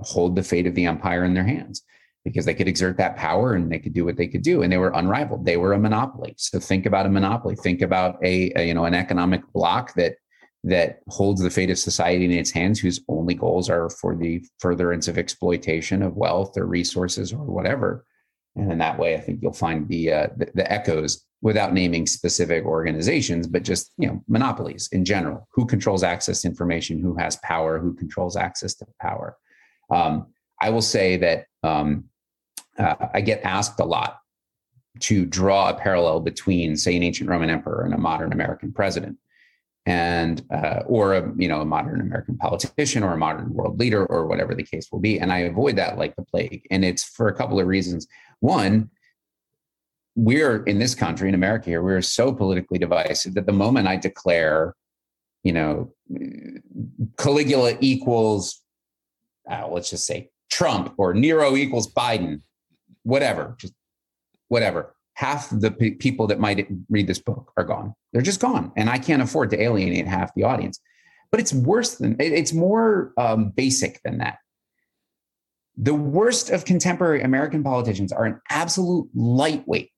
[0.00, 1.82] hold the fate of the empire in their hands
[2.24, 4.62] because they could exert that power and they could do what they could do.
[4.62, 5.44] And they were unrivaled.
[5.44, 6.34] They were a monopoly.
[6.38, 7.54] So think about a monopoly.
[7.54, 10.16] Think about a, a, you know an economic block that
[10.64, 14.44] that holds the fate of society in its hands whose only goals are for the
[14.58, 18.04] furtherance of exploitation of wealth or resources or whatever
[18.58, 22.06] and in that way i think you'll find the uh, the, the echoes without naming
[22.06, 27.14] specific organizations but just you know monopolies in general who controls access to information who
[27.16, 29.36] has power who controls access to power
[29.90, 30.26] um,
[30.60, 32.04] i will say that um,
[32.78, 34.20] uh, I get asked a lot
[35.00, 39.16] to draw a parallel between, say, an ancient Roman emperor and a modern American president,
[39.86, 44.04] and uh, or a you know a modern American politician or a modern world leader
[44.06, 45.18] or whatever the case will be.
[45.18, 48.06] And I avoid that like the plague, and it's for a couple of reasons.
[48.40, 48.90] One,
[50.14, 53.96] we're in this country in America here, we're so politically divisive that the moment I
[53.96, 54.74] declare,
[55.44, 55.92] you know,
[57.18, 58.60] Caligula equals,
[59.50, 62.42] uh, let's just say Trump or Nero equals Biden,
[63.04, 63.74] whatever, just
[64.48, 64.94] whatever.
[65.14, 67.94] Half the p- people that might read this book are gone.
[68.12, 68.72] They're just gone.
[68.76, 70.80] And I can't afford to alienate half the audience.
[71.30, 74.38] But it's worse than, it's more um, basic than that.
[75.80, 79.90] The worst of contemporary American politicians are an absolute lightweight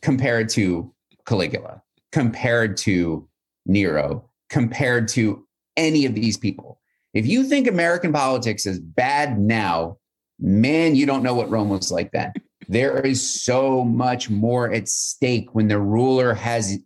[0.00, 0.92] compared to
[1.26, 1.80] Caligula,
[2.10, 3.28] compared to
[3.64, 6.80] Nero, compared to any of these people.
[7.14, 9.98] If you think American politics is bad now,
[10.40, 12.32] man, you don't know what Rome was like then.
[12.68, 16.78] There is so much more at stake when the ruler has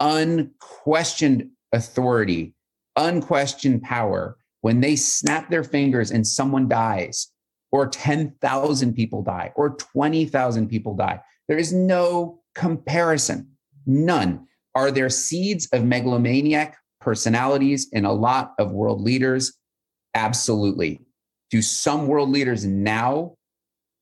[0.00, 2.54] unquestioned authority,
[2.96, 4.38] unquestioned power.
[4.62, 7.31] When they snap their fingers and someone dies,
[7.72, 13.50] or 10,000 people die, or 20,000 people die, there is no comparison.
[13.86, 14.46] None.
[14.74, 19.54] Are there seeds of megalomaniac personalities in a lot of world leaders?
[20.14, 21.00] Absolutely.
[21.50, 23.34] Do some world leaders now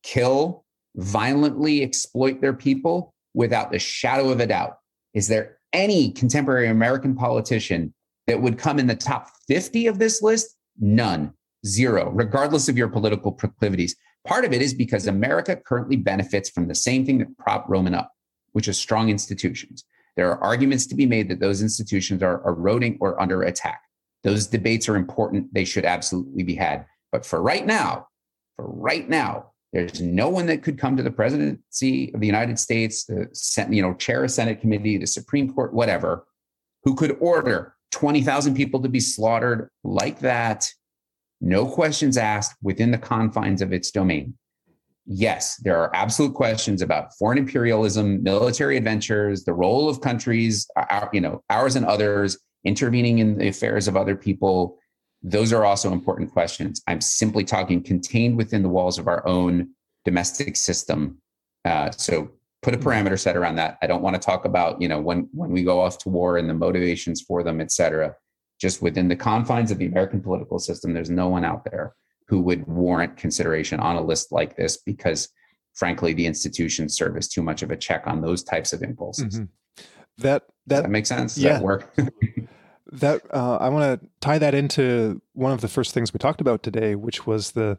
[0.02, 0.64] kill,
[0.96, 4.76] violently exploit their people without the shadow of a doubt?
[5.14, 7.94] Is there any contemporary American politician
[8.26, 10.56] that would come in the top 50 of this list?
[10.78, 11.32] None,
[11.66, 13.96] zero, regardless of your political proclivities.
[14.26, 17.94] Part of it is because America currently benefits from the same thing that propped Roman
[17.94, 18.12] up,
[18.52, 19.84] which is strong institutions.
[20.16, 23.80] There are arguments to be made that those institutions are eroding or under attack.
[24.22, 25.52] Those debates are important.
[25.54, 26.84] They should absolutely be had.
[27.12, 28.08] But for right now,
[28.56, 32.58] for right now, there's no one that could come to the presidency of the United
[32.58, 33.28] States, the
[33.70, 36.26] you know chair a Senate committee, the Supreme Court, whatever,
[36.82, 40.70] who could order 20,000 people to be slaughtered like that,
[41.40, 44.34] no questions asked within the confines of its domain.
[45.06, 51.10] Yes, there are absolute questions about foreign imperialism, military adventures, the role of countries, our,
[51.12, 54.78] you know, ours and others, intervening in the affairs of other people,
[55.22, 56.82] those are also important questions.
[56.86, 59.70] I'm simply talking contained within the walls of our own
[60.04, 61.18] domestic system.
[61.64, 62.30] Uh, so
[62.62, 62.88] put a mm-hmm.
[62.88, 63.78] parameter set around that.
[63.82, 66.38] I don't want to talk about, you know, when when we go off to war
[66.38, 68.14] and the motivations for them, et cetera.
[68.60, 71.94] Just within the confines of the American political system, there's no one out there
[72.28, 75.28] who would warrant consideration on a list like this because
[75.74, 79.40] frankly the institutions serve as too much of a check on those types of impulses.
[79.40, 79.84] Mm-hmm.
[80.18, 81.34] That that, that makes sense.
[81.34, 81.54] Does yeah.
[81.54, 81.94] that work?
[82.92, 86.40] that uh, I want to tie that into one of the first things we talked
[86.40, 87.78] about today, which was the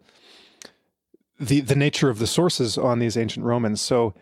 [1.39, 3.81] the the nature of the sources on these ancient Romans.
[3.81, 4.13] So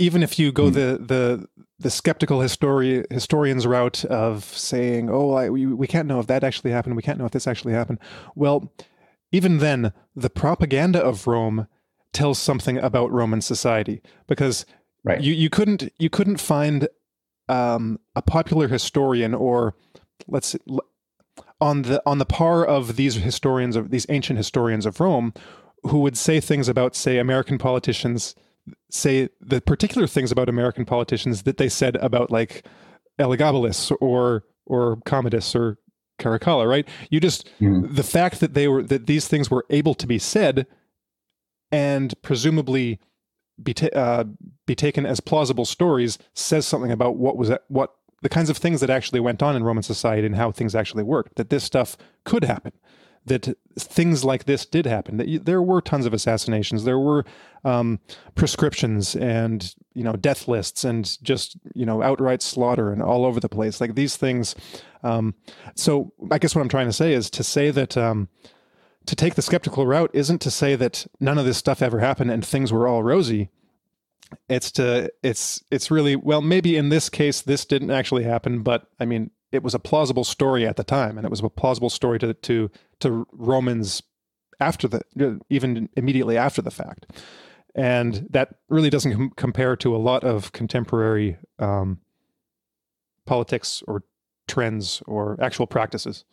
[0.00, 0.74] even if you go mm.
[0.74, 6.18] the the the skeptical histori- historians route of saying, "Oh, I, we we can't know
[6.18, 6.96] if that actually happened.
[6.96, 7.98] We can't know if this actually happened,"
[8.34, 8.72] well,
[9.30, 11.68] even then, the propaganda of Rome
[12.12, 14.66] tells something about Roman society because
[15.04, 15.20] right.
[15.20, 16.88] you you couldn't you couldn't find
[17.48, 19.74] um, a popular historian or
[20.26, 20.56] let's
[21.60, 25.34] on the on the par of these historians of these ancient historians of Rome
[25.84, 28.34] who would say things about say American politicians
[28.90, 32.66] say the particular things about American politicians that they said about like
[33.18, 35.78] Elagabalus or or Commodus or
[36.18, 36.86] Caracalla, right?
[37.10, 37.94] You just mm.
[37.94, 40.66] the fact that they were that these things were able to be said
[41.72, 42.98] and presumably
[43.62, 44.24] be ta- uh,
[44.66, 48.56] be taken as plausible stories says something about what was that, what the kinds of
[48.56, 51.36] things that actually went on in Roman society and how things actually worked.
[51.36, 52.72] That this stuff could happen.
[53.26, 55.18] That things like this did happen.
[55.18, 56.84] That you, there were tons of assassinations.
[56.84, 57.24] There were
[57.64, 58.00] um,
[58.34, 63.38] proscriptions and you know death lists and just you know outright slaughter and all over
[63.38, 63.80] the place.
[63.80, 64.54] Like these things.
[65.02, 65.34] Um,
[65.74, 67.96] so I guess what I'm trying to say is to say that.
[67.96, 68.28] Um,
[69.06, 72.30] to take the skeptical route isn't to say that none of this stuff ever happened
[72.30, 73.48] and things were all rosy
[74.48, 78.86] it's to it's it's really well maybe in this case this didn't actually happen but
[78.98, 81.90] i mean it was a plausible story at the time and it was a plausible
[81.90, 84.02] story to to to romans
[84.60, 87.06] after the even immediately after the fact
[87.74, 91.98] and that really doesn't com- compare to a lot of contemporary um,
[93.26, 94.02] politics or
[94.48, 96.24] trends or actual practices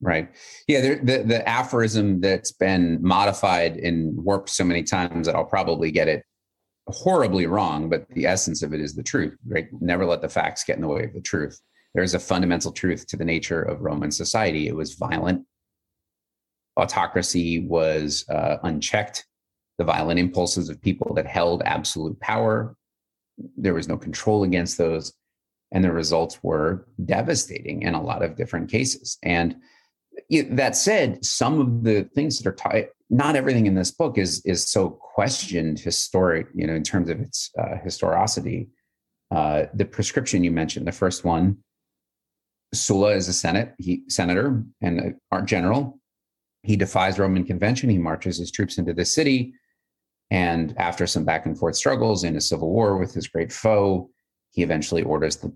[0.00, 0.28] Right.
[0.68, 0.80] Yeah.
[0.80, 6.06] The, the aphorism that's been modified and warped so many times that I'll probably get
[6.06, 6.22] it
[6.86, 9.68] horribly wrong, but the essence of it is the truth, right?
[9.80, 11.60] Never let the facts get in the way of the truth.
[11.94, 14.68] There's a fundamental truth to the nature of Roman society.
[14.68, 15.44] It was violent.
[16.78, 19.26] Autocracy was uh, unchecked.
[19.78, 22.76] The violent impulses of people that held absolute power,
[23.56, 25.12] there was no control against those.
[25.70, 29.18] And the results were devastating in a lot of different cases.
[29.22, 29.56] And
[30.50, 34.66] that said, some of the things that are not everything in this book is is
[34.66, 38.68] so questioned historic, you know, in terms of its uh, historicity.
[39.30, 41.58] Uh, the proscription you mentioned, the first one,
[42.72, 45.97] Sulla is a senate he, senator and a general.
[46.68, 47.88] He defies Roman convention.
[47.88, 49.54] He marches his troops into the city,
[50.30, 54.10] and after some back and forth struggles in a civil war with his great foe,
[54.54, 55.50] he eventually orders the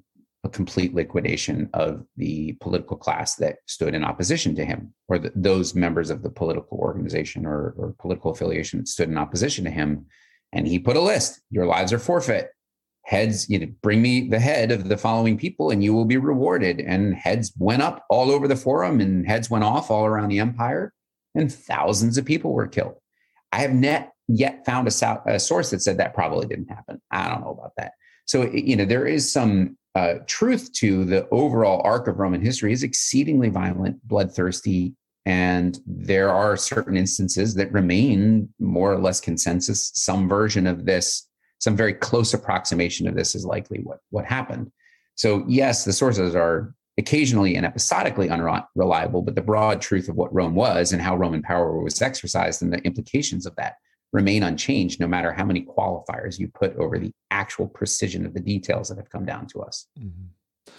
[0.50, 5.74] complete liquidation of the political class that stood in opposition to him, or the, those
[5.74, 10.06] members of the political organization or, or political affiliation that stood in opposition to him.
[10.54, 12.48] And he put a list: your lives are forfeit.
[13.04, 16.16] Heads, you know, bring me the head of the following people, and you will be
[16.16, 16.80] rewarded.
[16.80, 20.38] And heads went up all over the forum, and heads went off all around the
[20.38, 20.94] empire,
[21.34, 22.94] and thousands of people were killed.
[23.52, 27.00] I have net yet found a, a source that said that probably didn't happen.
[27.10, 27.92] I don't know about that.
[28.26, 32.72] So you know, there is some uh, truth to the overall arc of Roman history
[32.72, 34.94] is exceedingly violent, bloodthirsty,
[35.26, 39.90] and there are certain instances that remain more or less consensus.
[39.94, 41.28] Some version of this,
[41.58, 44.72] some very close approximation of this is likely what, what happened.
[45.14, 50.34] So, yes, the sources are occasionally and episodically unreliable, but the broad truth of what
[50.34, 53.76] Rome was and how Roman power was exercised and the implications of that
[54.12, 58.40] remain unchanged no matter how many qualifiers you put over the actual precision of the
[58.40, 59.86] details that have come down to us.
[59.98, 60.72] Mm-hmm.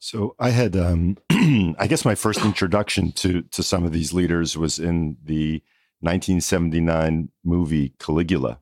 [0.00, 4.56] So I had, um, I guess, my first introduction to to some of these leaders
[4.56, 5.62] was in the
[6.00, 8.58] 1979 movie Caligula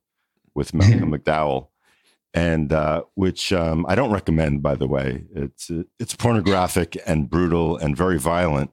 [0.55, 1.69] with Malcolm McDowell,
[2.33, 5.25] and uh, which um, I don't recommend, by the way.
[5.35, 8.73] It's it's pornographic and brutal and very violent,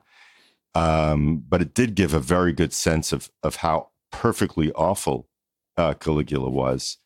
[0.76, 5.28] um, but it did give a very good sense of of how perfectly awful
[5.78, 6.98] uh, Caligula was.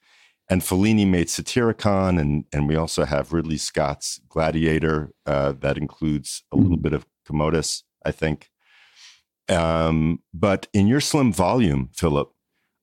[0.49, 6.43] And Fellini made Satyricon, and, and we also have Ridley Scott's Gladiator uh, that includes
[6.51, 6.81] a little mm-hmm.
[6.81, 8.49] bit of Commodus, I think.
[9.47, 12.33] Um, but in your slim volume, Phillip,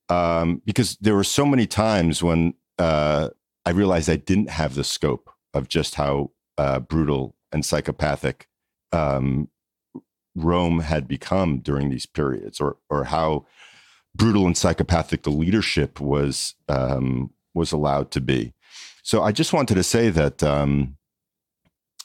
[0.09, 3.31] um, because there were so many times when uh,
[3.69, 8.49] I realized I didn't have the scope of just how uh, brutal and psychopathic
[8.93, 9.51] um,
[10.35, 13.45] Rome had become during these periods, or or how
[14.15, 18.55] brutal and psychopathic the leadership was um, was allowed to be.
[19.03, 20.97] So I just wanted to say that um,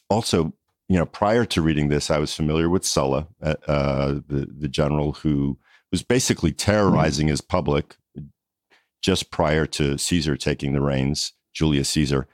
[0.09, 0.51] also,
[0.89, 4.68] you know, prior to reading this, I was familiar with Sulla, uh, uh, the the
[4.68, 5.57] general who
[5.93, 7.95] was basically terrorizing his public
[9.01, 12.27] just prior to Caesar taking the reins, Julius Caesar.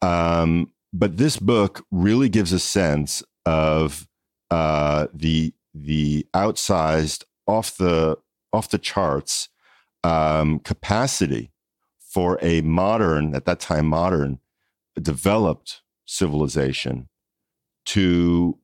[0.00, 4.06] Um, but this book really gives a sense of
[4.50, 8.18] uh, the the outsized, off the
[8.52, 9.48] off the charts
[10.04, 11.50] um, capacity
[11.98, 14.38] for a modern, at that time, modern,
[15.00, 17.08] developed civilization
[17.86, 18.58] to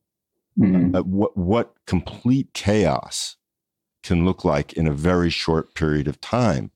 [0.57, 0.95] mm-hmm.
[0.95, 3.37] uh, what, what complete chaos
[4.03, 6.71] can look like in a very short period of time.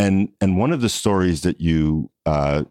[0.00, 2.64] And, and one of the stories that you uh,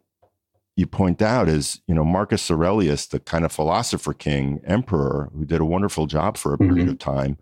[0.75, 5.45] you point out is you know Marcus Aurelius, the kind of philosopher king emperor who
[5.45, 6.91] did a wonderful job for a period mm-hmm.
[6.91, 7.37] of time,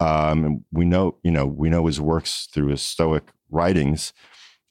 [0.00, 4.12] um, and we know, you know, we know his works through his Stoic writings.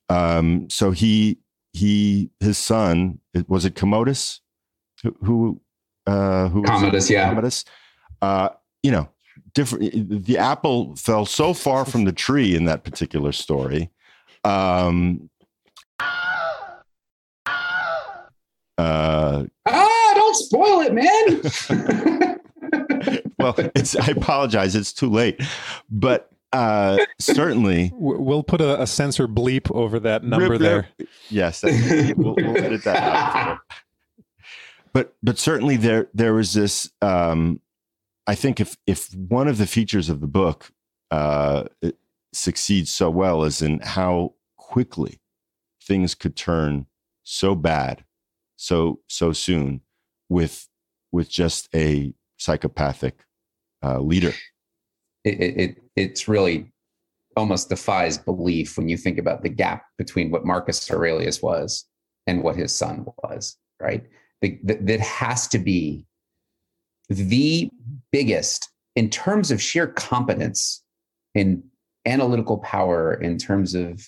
[0.10, 1.40] Um, so he
[1.72, 4.42] he his son was it Commodus
[5.22, 5.62] who
[6.06, 7.66] uh, who Commodus, yeah, Commodus.
[8.22, 8.50] Uh,
[8.84, 9.08] you know,
[9.54, 10.26] different.
[10.26, 13.90] The apple fell so far from the tree in that particular story.
[14.44, 15.30] Um,
[18.78, 22.40] uh, ah, don't spoil it, man.
[23.40, 23.96] well, it's.
[23.96, 24.76] I apologize.
[24.76, 25.42] It's too late,
[25.90, 30.88] but uh, certainly we'll put a, a censor bleep over that number there.
[31.30, 33.60] Yes, we'll, we'll edit that out.
[34.94, 36.92] But but certainly there there was this.
[37.02, 37.60] Um,
[38.28, 40.72] I think if if one of the features of the book
[41.12, 41.66] uh,
[42.34, 45.20] succeeds so well is in how quickly
[45.82, 46.86] things could turn
[47.24, 48.04] so bad
[48.56, 49.82] so so soon
[50.30, 50.68] with
[51.12, 53.24] with just a psychopathic
[53.84, 54.34] uh, leader.
[55.24, 56.72] It, it it's really
[57.36, 61.86] almost defies belief when you think about the gap between what Marcus Aurelius was
[62.28, 63.58] and what his son was.
[63.80, 64.06] Right,
[64.42, 66.06] that has to be
[67.10, 67.70] the
[68.12, 70.84] biggest in terms of sheer competence
[71.36, 71.64] in
[72.06, 74.08] analytical power in terms of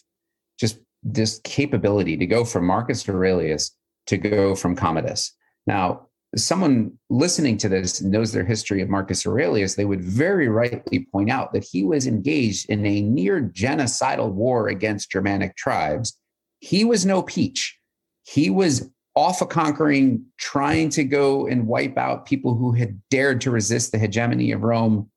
[0.59, 3.71] just this capability to go from Marcus Aurelius
[4.07, 5.33] to go from Commodus.
[5.67, 11.07] Now, someone listening to this knows their history of Marcus Aurelius, they would very rightly
[11.11, 16.17] point out that he was engaged in a near genocidal war against Germanic tribes.
[16.59, 17.77] He was no peach.
[18.23, 23.39] He was off a conquering, trying to go and wipe out people who had dared
[23.41, 25.09] to resist the hegemony of Rome.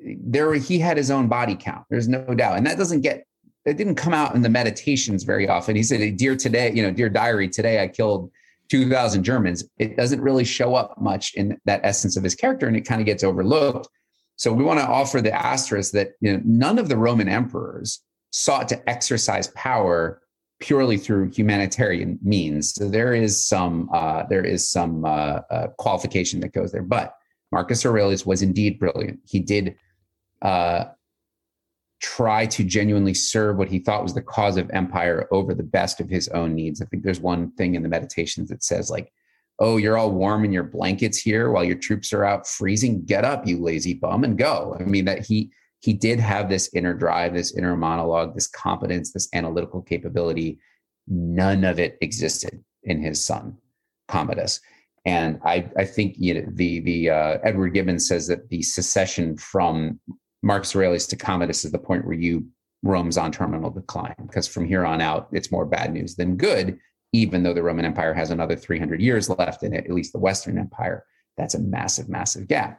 [0.00, 1.84] There, he had his own body count.
[1.90, 3.24] There's no doubt, and that doesn't get.
[3.64, 5.76] It didn't come out in the meditations very often.
[5.76, 8.30] He said, "Dear today, you know, dear diary, today I killed
[8.68, 12.76] 2,000 Germans." It doesn't really show up much in that essence of his character, and
[12.76, 13.88] it kind of gets overlooked.
[14.36, 18.00] So we want to offer the asterisk that you know, none of the Roman emperors
[18.30, 20.20] sought to exercise power
[20.60, 22.74] purely through humanitarian means.
[22.74, 26.82] So there is some uh, there is some uh, uh, qualification that goes there.
[26.82, 27.14] But
[27.52, 29.20] Marcus Aurelius was indeed brilliant.
[29.24, 29.76] He did
[30.42, 30.84] uh,
[32.00, 36.00] try to genuinely serve what he thought was the cause of empire over the best
[36.00, 36.80] of his own needs.
[36.80, 39.12] I think there's one thing in the meditations that says like.
[39.60, 43.04] Oh, you're all warm in your blankets here while your troops are out freezing.
[43.04, 44.76] Get up, you lazy bum, and go.
[44.78, 49.12] I mean, that he he did have this inner drive, this inner monologue, this competence,
[49.12, 50.58] this analytical capability.
[51.06, 53.56] None of it existed in his son,
[54.08, 54.60] Commodus.
[55.08, 59.38] And I, I think you know, the the uh, Edward Gibbon says that the secession
[59.38, 59.98] from
[60.42, 62.46] Marcus Aurelius to Commodus is the point where you
[62.82, 66.78] Rome's on terminal decline because from here on out it's more bad news than good.
[67.14, 70.18] Even though the Roman Empire has another 300 years left in it, at least the
[70.18, 71.06] Western Empire,
[71.38, 72.78] that's a massive, massive gap.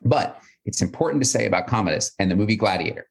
[0.00, 3.08] But it's important to say about Commodus and the movie Gladiator.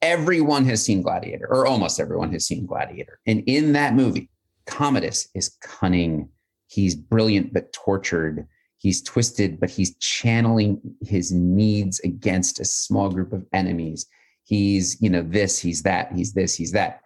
[0.00, 3.20] Everyone has seen Gladiator, or almost everyone has seen Gladiator.
[3.26, 4.30] And in that movie,
[4.64, 6.30] Commodus is cunning.
[6.68, 8.46] He's brilliant, but tortured.
[8.78, 14.06] He's twisted, but he's channeling his needs against a small group of enemies.
[14.44, 17.00] He's, you know, this, he's that, he's this, he's that.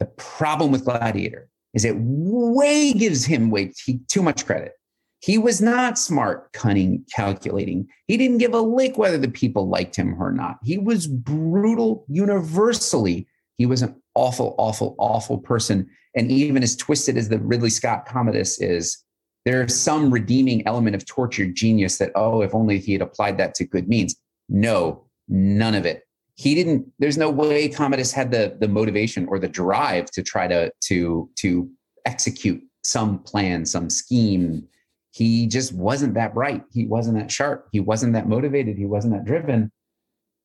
[0.00, 3.72] The problem with Gladiator is it way gives him way
[4.08, 4.72] too much credit.
[5.20, 7.88] He was not smart, cunning, calculating.
[8.06, 10.58] He didn't give a lick whether the people liked him or not.
[10.62, 13.26] He was brutal universally.
[13.56, 15.88] He was an awful, awful, awful person.
[16.14, 19.03] And even as twisted as the Ridley Scott Commodus is,
[19.44, 23.54] there's some redeeming element of tortured genius that, oh, if only he had applied that
[23.56, 24.16] to good means.
[24.48, 26.02] No, none of it.
[26.36, 30.48] He didn't, there's no way Commodus had the, the motivation or the drive to try
[30.48, 31.70] to, to, to
[32.06, 34.66] execute some plan, some scheme,
[35.14, 36.64] he just wasn't that bright.
[36.72, 37.68] He wasn't that sharp.
[37.70, 38.76] He wasn't that motivated.
[38.76, 39.70] He wasn't that driven.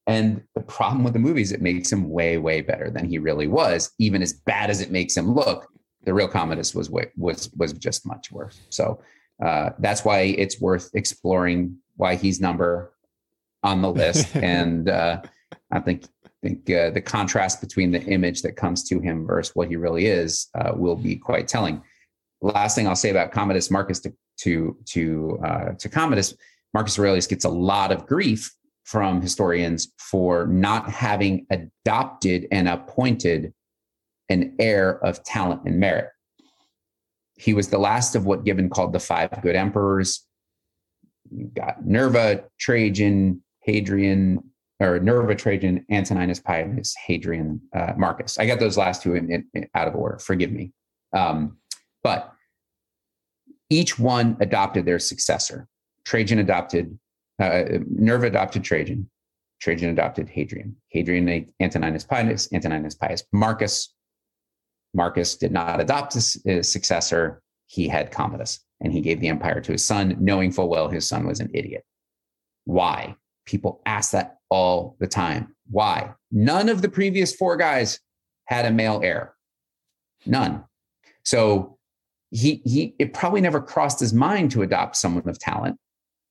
[0.06, 3.48] And the problem with the movies, it makes him way, way better than he really
[3.48, 3.92] was.
[3.98, 5.68] Even as bad as it makes him look,
[6.04, 8.60] the real Commodus was was was just much worse.
[8.70, 9.02] So
[9.44, 12.94] uh, that's why it's worth exploring why he's number
[13.64, 14.36] on the list.
[14.36, 15.22] and uh,
[15.72, 16.06] I think
[16.42, 20.06] think uh, the contrast between the image that comes to him versus what he really
[20.06, 21.82] is uh, will be quite telling.
[22.42, 26.36] Last thing I'll say about Commodus Marcus to to uh, to Commodus,
[26.74, 28.54] Marcus Aurelius gets a lot of grief
[28.86, 33.54] from historians for not having adopted and appointed
[34.30, 36.10] an heir of talent and merit.
[37.36, 40.26] He was the last of what Gibbon called the five good emperors.
[41.32, 44.44] You've got Nerva, Trajan, Hadrian,
[44.80, 48.38] or Nerva, Trajan, Antoninus Pius, Hadrian, uh, Marcus.
[48.40, 50.20] I got those last two in, in, out of order.
[50.20, 50.72] Forgive me.
[51.14, 51.58] Um,
[52.04, 52.34] but
[53.70, 55.68] each one adopted their successor.
[56.06, 56.98] Trajan adopted,
[57.40, 59.10] uh, Nerva adopted Trajan.
[59.62, 60.76] Trajan adopted Hadrian.
[60.90, 63.94] Hadrian Antoninus Pius, Antoninus Pius Marcus.
[64.94, 67.42] Marcus did not adopt his, his successor.
[67.68, 71.08] He had Commodus and he gave the empire to his son, knowing full well his
[71.08, 71.84] son was an idiot.
[72.66, 73.16] Why?
[73.46, 75.56] People ask that all the time.
[75.70, 76.14] Why?
[76.32, 78.00] None of the previous four guys
[78.46, 79.34] had a male heir.
[80.26, 80.64] None.
[81.24, 81.78] So
[82.32, 85.78] he he it probably never crossed his mind to adopt someone of talent.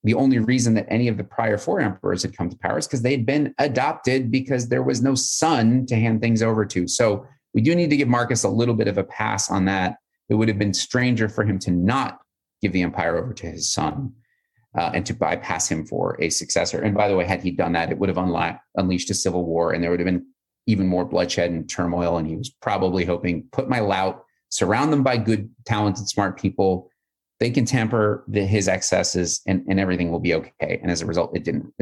[0.04, 2.86] The only reason that any of the prior four emperors had come to power is
[2.86, 6.86] because they'd been adopted because there was no son to hand things over to.
[6.86, 9.96] So we do need to give Marcus a little bit of a pass on that.
[10.28, 12.20] It would have been stranger for him to not
[12.60, 14.12] give the empire over to his son
[14.76, 16.82] uh, and to bypass him for a successor.
[16.82, 19.44] And by the way, had he done that, it would have unla- unleashed a civil
[19.44, 20.26] war, and there would have been
[20.66, 22.18] even more bloodshed and turmoil.
[22.18, 26.90] And he was probably hoping, put my lout, surround them by good, talented, smart people.
[27.40, 30.80] They can tamper the, his excesses and, and everything will be okay.
[30.82, 31.72] And as a result, it didn't,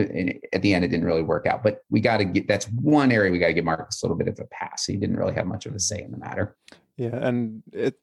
[0.52, 1.62] at the end, it didn't really work out.
[1.62, 4.18] But we got to get, that's one area we got to give Marcus a little
[4.18, 4.84] bit of a pass.
[4.84, 6.57] He didn't really have much of a say in the matter.
[6.96, 7.16] Yeah.
[7.16, 7.94] And it,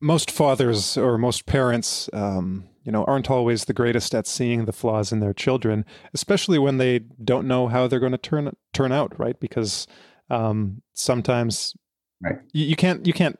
[0.00, 4.72] most fathers or most parents, um, you know, aren't always the greatest at seeing the
[4.72, 8.92] flaws in their children, especially when they don't know how they're going to turn turn
[8.92, 9.38] out, right?
[9.38, 9.86] Because
[10.30, 11.74] um, sometimes
[12.22, 12.38] right.
[12.52, 13.38] you, you can't you can't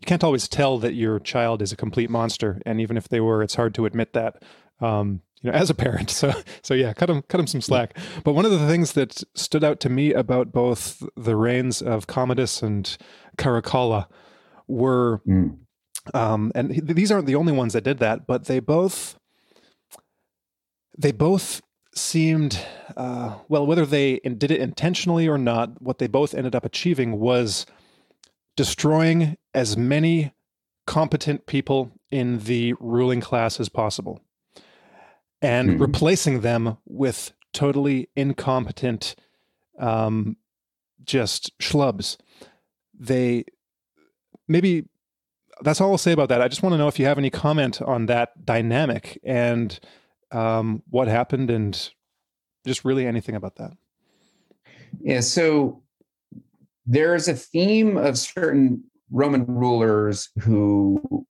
[0.00, 3.20] you can't always tell that your child is a complete monster, and even if they
[3.20, 4.42] were, it's hard to admit that.
[4.80, 7.96] Um, you know, as a parent, so so yeah, cut him cut him some slack.
[8.24, 12.06] But one of the things that stood out to me about both the reigns of
[12.06, 12.96] Commodus and
[13.38, 14.06] Caracalla
[14.68, 15.56] were mm.
[16.14, 19.18] Um, and these aren't the only ones that did that, but they both
[20.98, 21.62] they both
[21.94, 22.64] seemed
[22.96, 25.80] uh, well whether they did it intentionally or not.
[25.80, 27.66] What they both ended up achieving was
[28.56, 30.32] destroying as many
[30.86, 34.20] competent people in the ruling class as possible,
[35.40, 35.82] and mm-hmm.
[35.82, 39.14] replacing them with totally incompetent,
[39.78, 40.36] um,
[41.04, 42.16] just schlubs.
[42.98, 43.44] They
[44.48, 44.88] maybe
[45.62, 46.42] that's all I'll say about that.
[46.42, 49.78] I just want to know if you have any comment on that dynamic and
[50.30, 51.90] um, what happened, and
[52.66, 53.72] just really anything about that.
[55.00, 55.20] Yeah.
[55.20, 55.81] So
[56.86, 61.26] there's a theme of certain Roman rulers who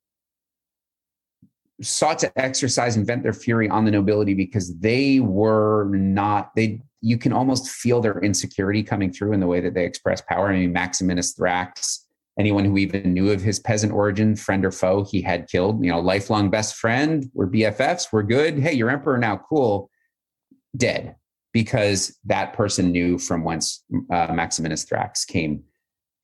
[1.81, 6.81] sought to exercise and vent their fury on the nobility because they were not they
[7.01, 10.47] you can almost feel their insecurity coming through in the way that they express power.
[10.47, 11.99] I mean, Maximinus Thrax
[12.39, 15.83] anyone who even knew of his peasant origin, friend or foe, he had killed.
[15.83, 17.29] You know, lifelong best friend.
[17.33, 18.07] We're BFFs.
[18.11, 18.59] We're good.
[18.59, 19.37] Hey, you're emperor now.
[19.37, 19.89] Cool.
[20.75, 21.15] Dead
[21.53, 25.63] because that person knew from whence uh, Maximinus Thrax came.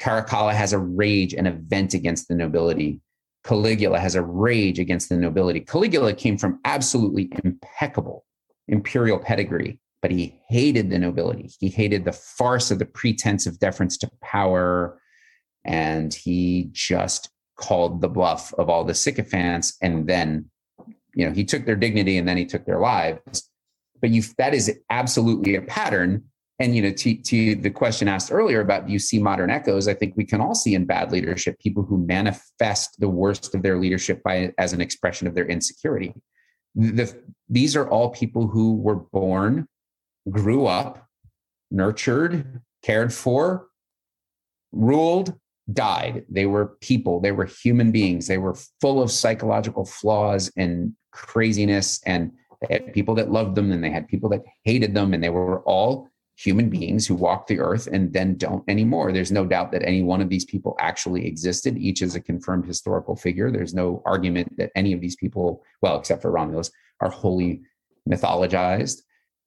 [0.02, 3.02] Caracalla has a rage and a vent against the nobility.
[3.44, 5.60] Caligula has a rage against the nobility.
[5.60, 8.26] Caligula came from absolutely impeccable
[8.68, 11.50] imperial pedigree, but he hated the nobility.
[11.60, 15.00] He hated the farce of the pretense of deference to power,
[15.66, 20.50] and he just called the bluff of all the sycophants and then
[21.14, 23.50] you know he took their dignity and then he took their lives
[24.02, 26.24] but you that is absolutely a pattern
[26.60, 29.88] and you know to, to the question asked earlier about do you see modern echoes
[29.88, 33.62] i think we can all see in bad leadership people who manifest the worst of
[33.62, 36.14] their leadership by as an expression of their insecurity
[36.76, 37.14] the,
[37.50, 39.68] these are all people who were born
[40.30, 41.08] grew up
[41.72, 43.68] nurtured cared for
[44.72, 45.34] ruled
[45.72, 46.26] died.
[46.30, 52.02] They were people, they were human beings, they were full of psychological flaws and craziness.
[52.06, 52.32] And
[52.62, 55.14] they had people that loved them and they had people that hated them.
[55.14, 59.12] And they were all human beings who walked the earth and then don't anymore.
[59.12, 61.78] There's no doubt that any one of these people actually existed.
[61.78, 63.52] Each is a confirmed historical figure.
[63.52, 67.62] There's no argument that any of these people, well, except for Romulus, are wholly
[68.08, 69.02] mythologized.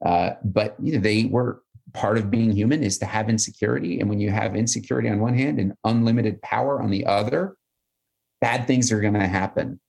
[0.04, 1.62] Uh, but you know, they were
[1.94, 4.00] part of being human is to have insecurity.
[4.00, 7.56] And when you have insecurity on one hand and unlimited power on the other,
[8.40, 9.80] bad things are going to happen.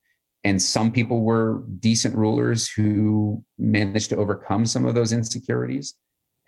[0.43, 5.95] And some people were decent rulers who managed to overcome some of those insecurities,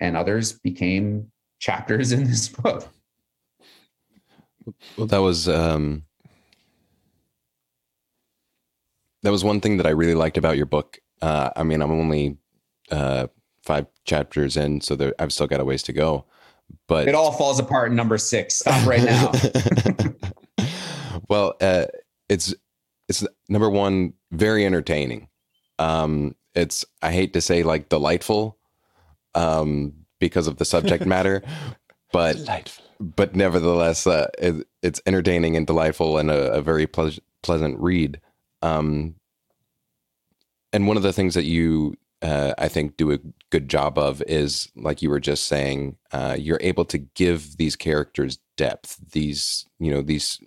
[0.01, 2.89] and others became chapters in this book.
[4.97, 6.03] Well, that was um,
[9.23, 10.99] that was one thing that I really liked about your book.
[11.21, 12.37] Uh, I mean, I'm only
[12.91, 13.27] uh,
[13.63, 16.25] five chapters in, so there, I've still got a ways to go.
[16.87, 18.55] But it all falls apart in number six.
[18.55, 19.31] Stop right now.
[21.29, 21.85] well, uh,
[22.27, 22.53] it's
[23.07, 25.29] it's number one, very entertaining.
[25.79, 28.57] Um, it's I hate to say like delightful,
[29.33, 31.43] um, because of the subject matter,
[32.11, 32.85] but delightful.
[32.99, 37.11] but nevertheless, uh, it, it's entertaining and delightful and a, a very ple-
[37.43, 38.19] pleasant read.
[38.61, 39.15] Um,
[40.73, 43.19] and one of the things that you uh, I think do a
[43.51, 47.75] good job of is like you were just saying, uh, you're able to give these
[47.75, 48.97] characters depth.
[49.11, 50.39] These you know these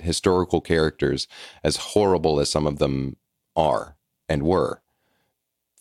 [0.00, 1.28] historical characters,
[1.64, 3.16] as horrible as some of them
[3.56, 3.96] are
[4.28, 4.82] and were,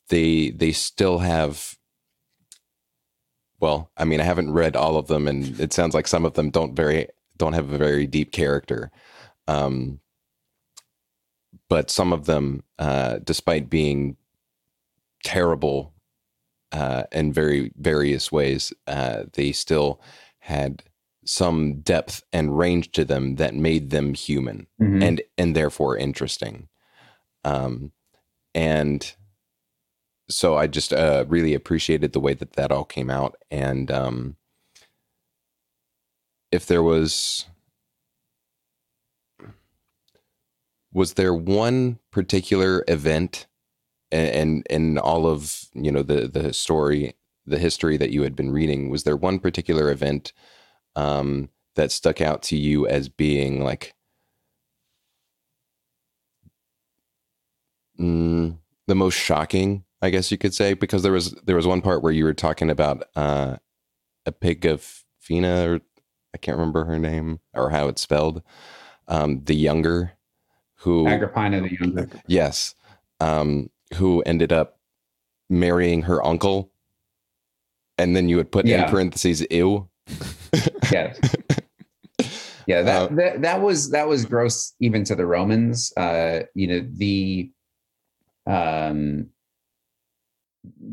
[0.10, 1.78] they they still have.
[3.60, 6.34] Well, I mean, I haven't read all of them, and it sounds like some of
[6.34, 7.08] them don't very
[7.38, 8.92] don't have a very deep character.
[9.48, 10.00] Um,
[11.70, 14.18] but some of them, uh, despite being
[15.24, 15.94] terrible
[16.72, 20.02] uh, in very various ways, uh, they still
[20.40, 20.84] had
[21.30, 25.04] some depth and range to them that made them human mm-hmm.
[25.04, 26.68] and and therefore interesting.
[27.46, 27.92] Um,
[28.56, 29.14] and
[30.28, 34.38] so I just uh, really appreciated the way that that all came out, and um,
[36.52, 37.46] if there was
[40.92, 43.46] was there one particular event
[44.12, 47.14] and in all of you know the the story
[47.46, 50.34] the history that you had been reading was there one particular event
[51.00, 53.94] um, that stuck out to you as being like
[58.00, 60.74] mm, the most shocking i guess you could say?
[60.74, 63.58] Because there was there was one part where you were talking about uh,
[64.26, 65.82] a pig of fina or
[66.34, 68.42] i can't remember her name or how it's spelled
[69.08, 70.14] um, the younger
[70.80, 72.10] who agrippina the younger.
[72.28, 72.76] Yes.
[73.20, 74.80] Um, who ended up
[75.50, 76.72] marrying her uncle.
[77.98, 78.86] And then you would put yeah.
[78.86, 79.90] in parentheses ew
[80.92, 81.20] yes
[82.68, 86.68] yeah that, uh, that that was that was gross even to the romans uh you
[86.68, 87.52] know the
[88.48, 89.28] um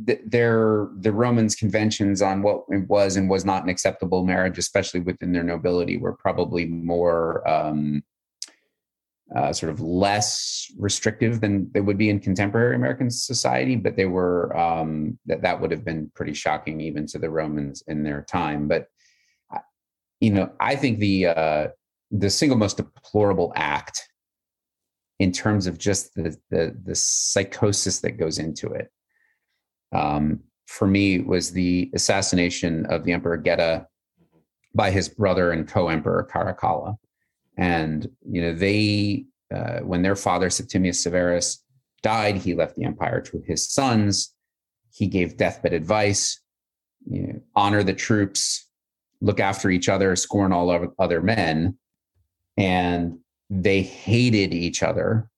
[0.07, 5.01] th- their the romans conventions on what was and was not an acceptable marriage especially
[5.01, 8.03] within their nobility were probably more um
[9.35, 14.07] uh, sort of less restrictive than they would be in contemporary American society, but they
[14.07, 18.23] were um, that that would have been pretty shocking even to the Romans in their
[18.23, 18.69] time.
[18.69, 18.87] But
[20.21, 21.69] you know, I think the uh,
[22.11, 24.03] the single most deplorable act
[25.19, 28.91] in terms of just the the, the psychosis that goes into it,
[29.93, 33.87] um, for me, was the assassination of the Emperor Geta
[34.75, 36.97] by his brother and co-emperor Caracalla.
[37.57, 41.63] And you know they uh, when their father septimius severus
[42.03, 44.35] died he left the empire to his sons.
[44.93, 46.41] He gave deathbed advice
[47.07, 48.66] you know, honor the troops
[49.21, 51.77] look after each other scorn all other men
[52.57, 53.19] and
[53.51, 55.29] they hated each other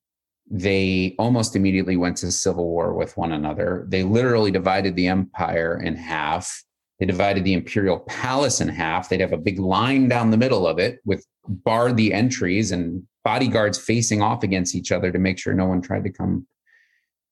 [0.50, 5.80] they almost immediately went to civil war with one another they literally divided the empire
[5.82, 6.62] in half
[6.98, 9.08] they divided the imperial palace in half.
[9.08, 13.04] They'd have a big line down the middle of it with barred the entries and
[13.24, 16.46] bodyguards facing off against each other to make sure no one tried to come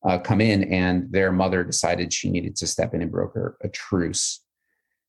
[0.07, 0.63] uh, come in.
[0.65, 4.41] And their mother decided she needed to step in and broker a truce.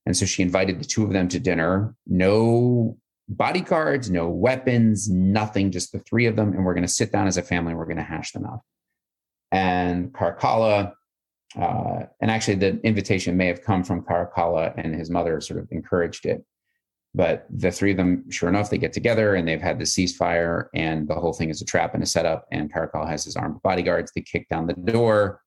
[0.05, 1.95] And so she invited the two of them to dinner.
[2.07, 2.97] No
[3.27, 6.53] bodyguards, no weapons, nothing, just the three of them.
[6.53, 8.45] And we're going to sit down as a family and we're going to hash them
[8.45, 8.61] out.
[9.51, 10.93] And Caracalla
[11.57, 15.67] uh, and actually the invitation may have come from Caracalla and his mother sort of
[15.71, 16.43] encouraged it.
[17.15, 20.65] But the three of them, sure enough, they get together and they've had the ceasefire,
[20.75, 22.45] and the whole thing is a trap and a setup.
[22.51, 24.11] And Caracalla has his armed bodyguards.
[24.13, 25.41] They kick down the door.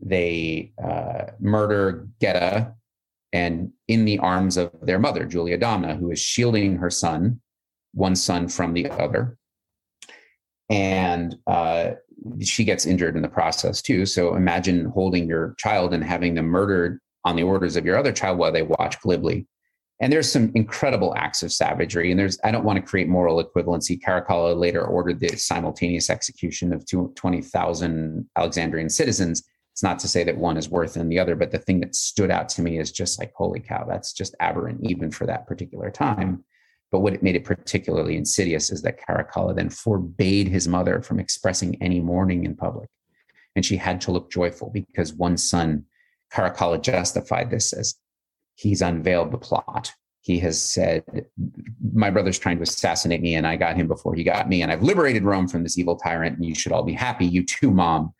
[0.00, 2.72] They uh, murder Geta,
[3.32, 7.40] and in the arms of their mother, Julia Domna, who is shielding her son,
[7.92, 9.36] one son from the other.
[10.70, 11.92] And uh,
[12.40, 14.06] she gets injured in the process too.
[14.06, 18.12] So imagine holding your child and having them murdered on the orders of your other
[18.12, 19.46] child while they watch glibly.
[20.00, 22.10] And there's some incredible acts of savagery.
[22.10, 24.00] And there's, I don't want to create moral equivalency.
[24.00, 29.42] Caracalla later ordered the simultaneous execution of 20,000 Alexandrian citizens.
[29.78, 31.94] It's not to say that one is worse than the other, but the thing that
[31.94, 35.46] stood out to me is just like, holy cow, that's just aberrant, even for that
[35.46, 36.42] particular time.
[36.90, 41.20] But what it made it particularly insidious is that Caracalla then forbade his mother from
[41.20, 42.88] expressing any mourning in public.
[43.54, 45.84] And she had to look joyful because one son,
[46.34, 47.94] Caracalla justified this as
[48.56, 49.92] he's unveiled the plot.
[50.22, 51.04] He has said,
[51.94, 54.60] My brother's trying to assassinate me, and I got him before he got me.
[54.60, 57.26] And I've liberated Rome from this evil tyrant, and you should all be happy.
[57.26, 58.12] You too, mom.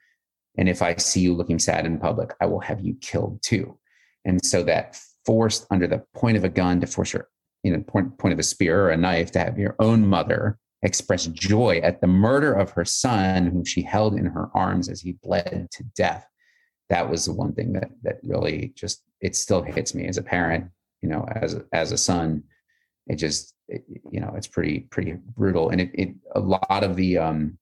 [0.59, 3.79] And if I see you looking sad in public, I will have you killed too.
[4.25, 7.29] And so that forced under the point of a gun to force her
[7.63, 10.59] you know point, point of a spear or a knife to have your own mother
[10.83, 15.01] express joy at the murder of her son whom she held in her arms as
[15.01, 16.27] he bled to death.
[16.89, 20.23] That was the one thing that that really just it still hits me as a
[20.23, 20.67] parent
[21.03, 22.45] you know as as a son.
[23.07, 25.71] It just it, you know it's pretty pretty brutal.
[25.71, 27.59] And it, it a lot of the um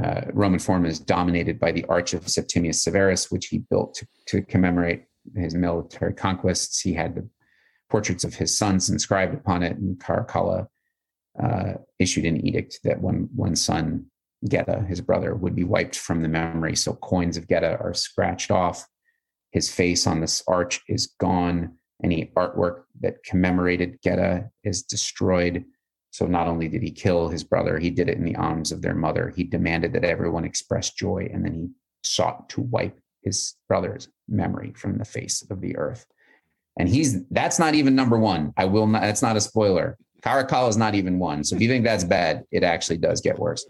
[0.00, 4.06] uh, Roman Forum is dominated by the Arch of Septimius Severus, which he built to,
[4.26, 5.04] to commemorate
[5.36, 6.80] his military conquests.
[6.80, 7.28] He had the
[7.90, 10.66] portraits of his sons inscribed upon it, and Caracalla
[11.42, 14.06] uh, issued an edict that one one son,
[14.48, 16.74] Geta, his brother, would be wiped from the memory.
[16.74, 18.86] So coins of Geta are scratched off.
[19.50, 21.76] His face on this arch is gone.
[22.02, 25.64] Any artwork that commemorated Geta is destroyed.
[26.12, 28.82] So not only did he kill his brother, he did it in the arms of
[28.82, 29.32] their mother.
[29.34, 31.68] He demanded that everyone express joy, and then he
[32.04, 36.04] sought to wipe his brother's memory from the face of the earth.
[36.78, 38.52] And he's that's not even number one.
[38.58, 39.96] I will not, that's not a spoiler.
[40.22, 41.44] Caracalla is not even one.
[41.44, 43.64] So if you think that's bad, it actually does get worse.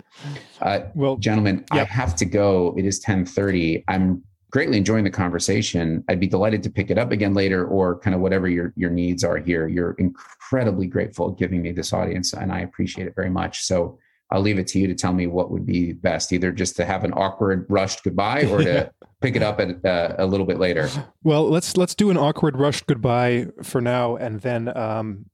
[0.60, 1.88] Uh, well, gentlemen, yep.
[1.88, 2.74] I have to go.
[2.76, 3.84] It is 1030.
[3.88, 4.22] I'm
[4.52, 6.04] greatly enjoying the conversation.
[6.08, 8.90] I'd be delighted to pick it up again later or kind of whatever your, your
[8.90, 9.66] needs are here.
[9.66, 13.64] You're incredibly grateful giving me this audience and I appreciate it very much.
[13.64, 13.98] So
[14.30, 16.84] I'll leave it to you to tell me what would be best, either just to
[16.84, 18.90] have an awkward, rushed goodbye, or to
[19.20, 20.88] pick it up at uh, a little bit later.
[21.22, 25.26] Well, let's let's do an awkward, rushed goodbye for now, and then um,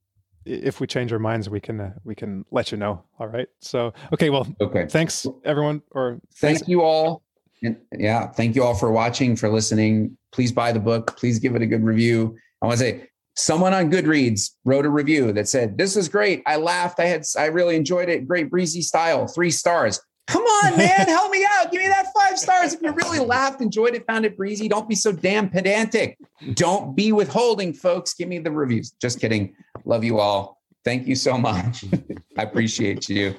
[0.45, 3.05] if we change our minds, we can uh, we can let you know.
[3.19, 3.47] All right.
[3.61, 4.29] So okay.
[4.29, 4.45] Well.
[4.59, 4.85] Okay.
[4.87, 5.81] Thanks everyone.
[5.91, 6.67] Or thank thanks.
[6.67, 7.23] you all.
[7.63, 10.17] And yeah, thank you all for watching, for listening.
[10.31, 11.17] Please buy the book.
[11.17, 12.37] Please give it a good review.
[12.61, 16.41] I want to say someone on Goodreads wrote a review that said, This is great.
[16.45, 16.99] I laughed.
[16.99, 18.27] I had, I really enjoyed it.
[18.27, 19.99] Great breezy style, three stars.
[20.27, 21.71] Come on, man, help me out.
[21.71, 22.73] Give me that five stars.
[22.73, 26.17] If you really laughed, enjoyed it, found it breezy, don't be so damn pedantic.
[26.53, 28.13] Don't be withholding, folks.
[28.13, 28.91] Give me the reviews.
[29.01, 29.55] Just kidding.
[29.85, 30.61] Love you all.
[30.85, 31.83] Thank you so much.
[32.37, 33.35] I appreciate you.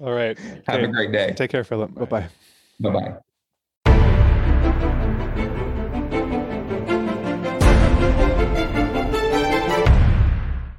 [0.00, 0.36] All right.
[0.66, 0.84] Have Okay.
[0.84, 1.32] a great day.
[1.34, 1.94] Take care, Phillip.
[1.94, 2.28] Bye bye.
[2.80, 3.16] Bye bye.